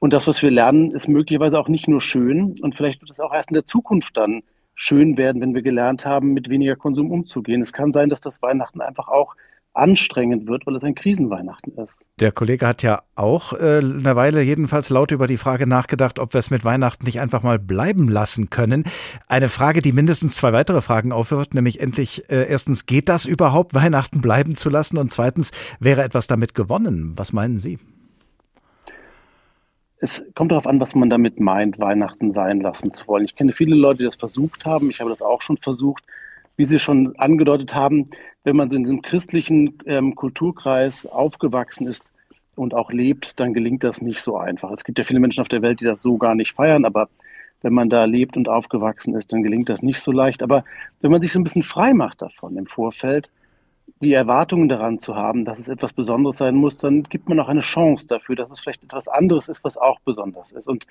[0.00, 3.18] Und das, was wir lernen, ist möglicherweise auch nicht nur schön und vielleicht wird es
[3.18, 4.42] auch erst in der Zukunft dann
[4.76, 7.62] schön werden, wenn wir gelernt haben, mit weniger Konsum umzugehen.
[7.62, 9.34] Es kann sein, dass das Weihnachten einfach auch
[9.74, 11.96] anstrengend wird, weil es ein Krisenweihnachten ist.
[12.20, 16.34] Der Kollege hat ja auch äh, eine Weile jedenfalls laut über die Frage nachgedacht, ob
[16.34, 18.84] wir es mit Weihnachten nicht einfach mal bleiben lassen können.
[19.28, 23.74] Eine Frage, die mindestens zwei weitere Fragen aufwirft, nämlich endlich äh, erstens, geht das überhaupt,
[23.82, 24.98] Weihnachten bleiben zu lassen?
[24.98, 27.14] Und zweitens, wäre etwas damit gewonnen?
[27.16, 27.78] Was meinen Sie?
[29.98, 33.24] Es kommt darauf an, was man damit meint, Weihnachten sein lassen zu wollen.
[33.24, 34.90] Ich kenne viele Leute, die das versucht haben.
[34.90, 36.04] Ich habe das auch schon versucht
[36.56, 38.06] wie Sie schon angedeutet haben,
[38.44, 42.14] wenn man in einem christlichen ähm, Kulturkreis aufgewachsen ist
[42.54, 44.70] und auch lebt, dann gelingt das nicht so einfach.
[44.70, 47.08] Es gibt ja viele Menschen auf der Welt, die das so gar nicht feiern, aber
[47.62, 50.42] wenn man da lebt und aufgewachsen ist, dann gelingt das nicht so leicht.
[50.42, 50.64] Aber
[51.00, 53.30] wenn man sich so ein bisschen frei macht davon im Vorfeld,
[54.02, 57.48] die Erwartungen daran zu haben, dass es etwas Besonderes sein muss, dann gibt man auch
[57.48, 60.68] eine Chance dafür, dass es vielleicht etwas anderes ist, was auch besonders ist.
[60.68, 60.86] Und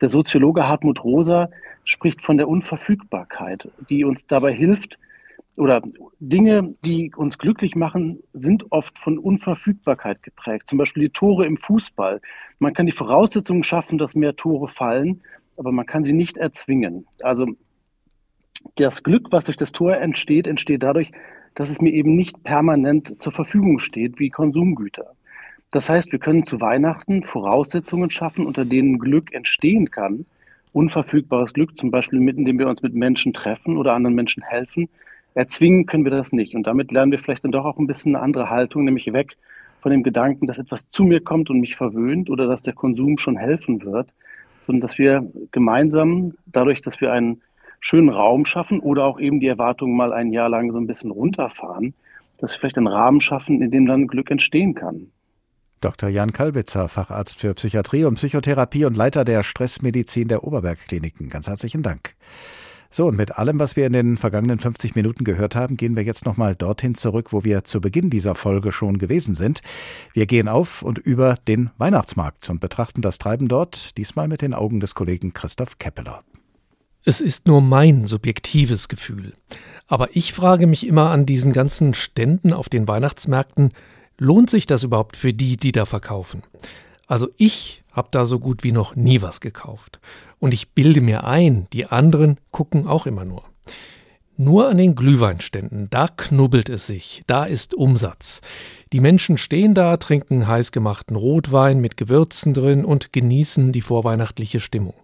[0.00, 1.50] der Soziologe Hartmut Rosa
[1.84, 4.98] spricht von der Unverfügbarkeit, die uns dabei hilft,
[5.56, 5.82] oder
[6.18, 10.66] Dinge, die uns glücklich machen, sind oft von Unverfügbarkeit geprägt.
[10.66, 12.20] Zum Beispiel die Tore im Fußball.
[12.58, 15.22] Man kann die Voraussetzungen schaffen, dass mehr Tore fallen,
[15.56, 17.06] aber man kann sie nicht erzwingen.
[17.22, 17.46] Also
[18.76, 21.12] das Glück, was durch das Tor entsteht, entsteht dadurch,
[21.54, 25.12] dass es mir eben nicht permanent zur Verfügung steht wie Konsumgüter.
[25.70, 30.26] Das heißt, wir können zu Weihnachten Voraussetzungen schaffen, unter denen Glück entstehen kann.
[30.72, 34.88] Unverfügbares Glück, zum Beispiel, indem wir uns mit Menschen treffen oder anderen Menschen helfen,
[35.34, 36.54] Erzwingen können wir das nicht.
[36.54, 39.36] Und damit lernen wir vielleicht dann doch auch ein bisschen eine andere Haltung, nämlich weg
[39.80, 43.18] von dem Gedanken, dass etwas zu mir kommt und mich verwöhnt oder dass der Konsum
[43.18, 44.08] schon helfen wird,
[44.62, 47.42] sondern dass wir gemeinsam, dadurch, dass wir einen
[47.84, 51.10] schönen Raum schaffen oder auch eben die Erwartungen mal ein Jahr lang so ein bisschen
[51.10, 51.92] runterfahren,
[52.38, 55.08] dass wir vielleicht einen Rahmen schaffen, in dem dann Glück entstehen kann.
[55.82, 56.08] Dr.
[56.08, 61.28] Jan Kalbitzer, Facharzt für Psychiatrie und Psychotherapie und Leiter der Stressmedizin der Oberbergkliniken.
[61.28, 62.14] Ganz herzlichen Dank.
[62.88, 66.04] So, und mit allem, was wir in den vergangenen 50 Minuten gehört haben, gehen wir
[66.04, 69.60] jetzt nochmal dorthin zurück, wo wir zu Beginn dieser Folge schon gewesen sind.
[70.14, 74.54] Wir gehen auf und über den Weihnachtsmarkt und betrachten das Treiben dort, diesmal mit den
[74.54, 76.22] Augen des Kollegen Christoph Keppeler.
[77.06, 79.34] Es ist nur mein subjektives Gefühl.
[79.86, 83.72] Aber ich frage mich immer an diesen ganzen Ständen auf den Weihnachtsmärkten,
[84.18, 86.42] lohnt sich das überhaupt für die, die da verkaufen?
[87.06, 90.00] Also ich habe da so gut wie noch nie was gekauft.
[90.38, 93.44] Und ich bilde mir ein, die anderen gucken auch immer nur.
[94.38, 98.40] Nur an den Glühweinständen, da knubbelt es sich, da ist Umsatz.
[98.94, 104.94] Die Menschen stehen da, trinken heißgemachten Rotwein mit Gewürzen drin und genießen die vorweihnachtliche Stimmung.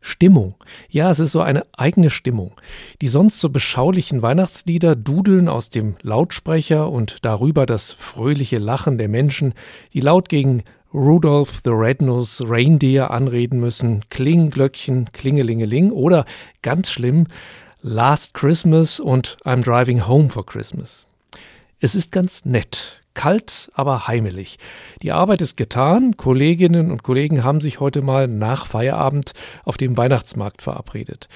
[0.00, 0.54] Stimmung.
[0.88, 2.52] Ja, es ist so eine eigene Stimmung.
[3.00, 9.08] Die sonst so beschaulichen Weihnachtslieder dudeln aus dem Lautsprecher und darüber das fröhliche Lachen der
[9.08, 9.54] Menschen,
[9.92, 10.62] die laut gegen
[10.94, 16.24] Rudolph the Red-Nosed Reindeer anreden müssen, Klingglöckchen, Klingelingeling oder
[16.62, 17.26] ganz schlimm
[17.82, 21.06] Last Christmas und I'm Driving Home for Christmas.
[21.80, 24.58] Es ist ganz nett, kalt, aber heimelig.
[25.02, 29.32] Die Arbeit ist getan, Kolleginnen und Kollegen haben sich heute mal nach Feierabend
[29.64, 31.28] auf dem Weihnachtsmarkt verabredet.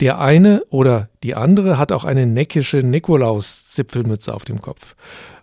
[0.00, 4.96] Der eine oder die andere hat auch eine neckische Nikolaus-Zipfelmütze auf dem Kopf.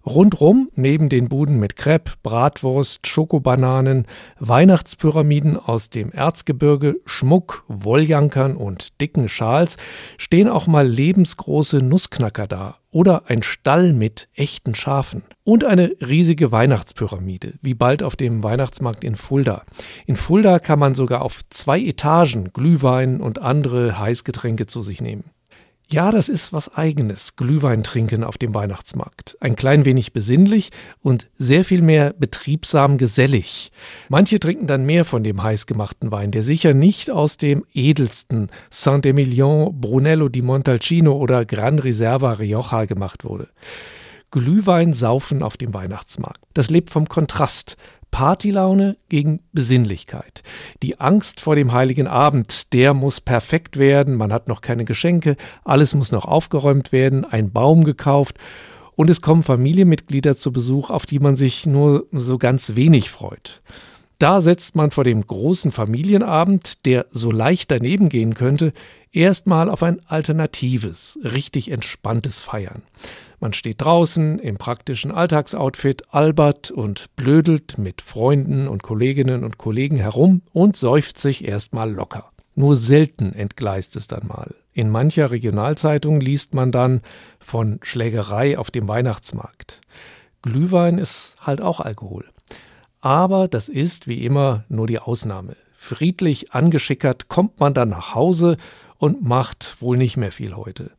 [0.06, 4.06] Rundrum, neben den Buden mit Crepe, Bratwurst, Schokobananen,
[4.38, 9.78] Weihnachtspyramiden aus dem Erzgebirge, Schmuck, Wolljankern und dicken Schals,
[10.18, 16.52] stehen auch mal lebensgroße Nussknacker da oder ein Stall mit echten Schafen und eine riesige
[16.52, 19.64] Weihnachtspyramide, wie bald auf dem Weihnachtsmarkt in Fulda.
[20.06, 25.32] In Fulda kann man sogar auf zwei Etagen Glühwein und andere Heißgetränke zu sich nehmen.
[25.90, 29.38] Ja, das ist was eigenes, Glühwein trinken auf dem Weihnachtsmarkt.
[29.42, 30.72] Ein klein wenig besinnlich
[31.02, 33.72] und sehr viel mehr betriebsam gesellig.
[34.10, 39.80] Manche trinken dann mehr von dem heißgemachten Wein, der sicher nicht aus dem edelsten Saint-Emilion,
[39.80, 43.50] Brunello di Montalcino oder Gran Reserva Rioja gemacht wurde.
[44.32, 46.42] Glühwein saufen auf dem Weihnachtsmarkt.
[46.56, 47.76] Das lebt vom Kontrast.
[48.14, 50.44] Partylaune gegen Besinnlichkeit.
[50.84, 55.36] Die Angst vor dem heiligen Abend, der muss perfekt werden, man hat noch keine Geschenke,
[55.64, 58.38] alles muss noch aufgeräumt werden, ein Baum gekauft
[58.96, 63.64] und es kommen Familienmitglieder zu Besuch, auf die man sich nur so ganz wenig freut.
[64.20, 68.74] Da setzt man vor dem großen Familienabend, der so leicht daneben gehen könnte,
[69.12, 72.84] erstmal auf ein alternatives, richtig entspanntes Feiern.
[73.40, 79.98] Man steht draußen im praktischen Alltagsoutfit, albert und blödelt mit Freunden und Kolleginnen und Kollegen
[79.98, 82.32] herum und säuft sich erstmal locker.
[82.56, 84.56] Nur selten entgleist es dann mal.
[84.72, 87.02] In mancher Regionalzeitung liest man dann
[87.40, 89.82] von Schlägerei auf dem Weihnachtsmarkt.
[90.42, 92.26] Glühwein ist halt auch Alkohol.
[93.04, 95.58] Aber das ist wie immer nur die Ausnahme.
[95.76, 98.56] Friedlich angeschickert kommt man dann nach Hause
[98.98, 100.92] und macht wohl nicht mehr viel heute.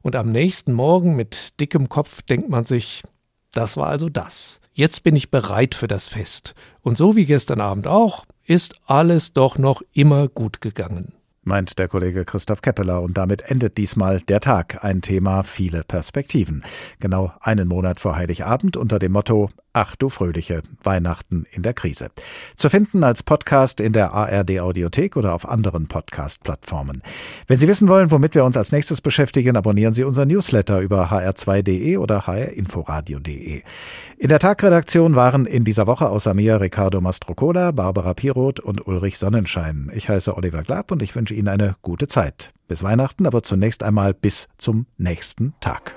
[0.00, 3.02] Und am nächsten Morgen mit dickem Kopf denkt man sich,
[3.52, 4.62] Das war also das.
[4.72, 6.54] Jetzt bin ich bereit für das Fest.
[6.80, 11.12] Und so wie gestern Abend auch, ist alles doch noch immer gut gegangen
[11.50, 13.02] meint der Kollege Christoph Keppeler.
[13.02, 14.84] Und damit endet diesmal der Tag.
[14.84, 16.62] Ein Thema, viele Perspektiven.
[17.00, 22.08] Genau einen Monat vor Heiligabend unter dem Motto Ach du Fröhliche, Weihnachten in der Krise.
[22.56, 27.02] Zu finden als Podcast in der ARD Audiothek oder auf anderen Podcast-Plattformen.
[27.46, 31.12] Wenn Sie wissen wollen, womit wir uns als nächstes beschäftigen, abonnieren Sie unseren Newsletter über
[31.12, 33.62] hr2.de oder hrinforadio.de.
[34.18, 39.18] In der Tagredaktion waren in dieser Woche außer mir Ricardo Mastrocola, Barbara Piroth und Ulrich
[39.18, 39.88] Sonnenschein.
[39.94, 42.52] Ich heiße Oliver Glab und ich wünsche Ihnen eine gute Zeit.
[42.66, 45.94] Bis Weihnachten, aber zunächst einmal bis zum nächsten Tag.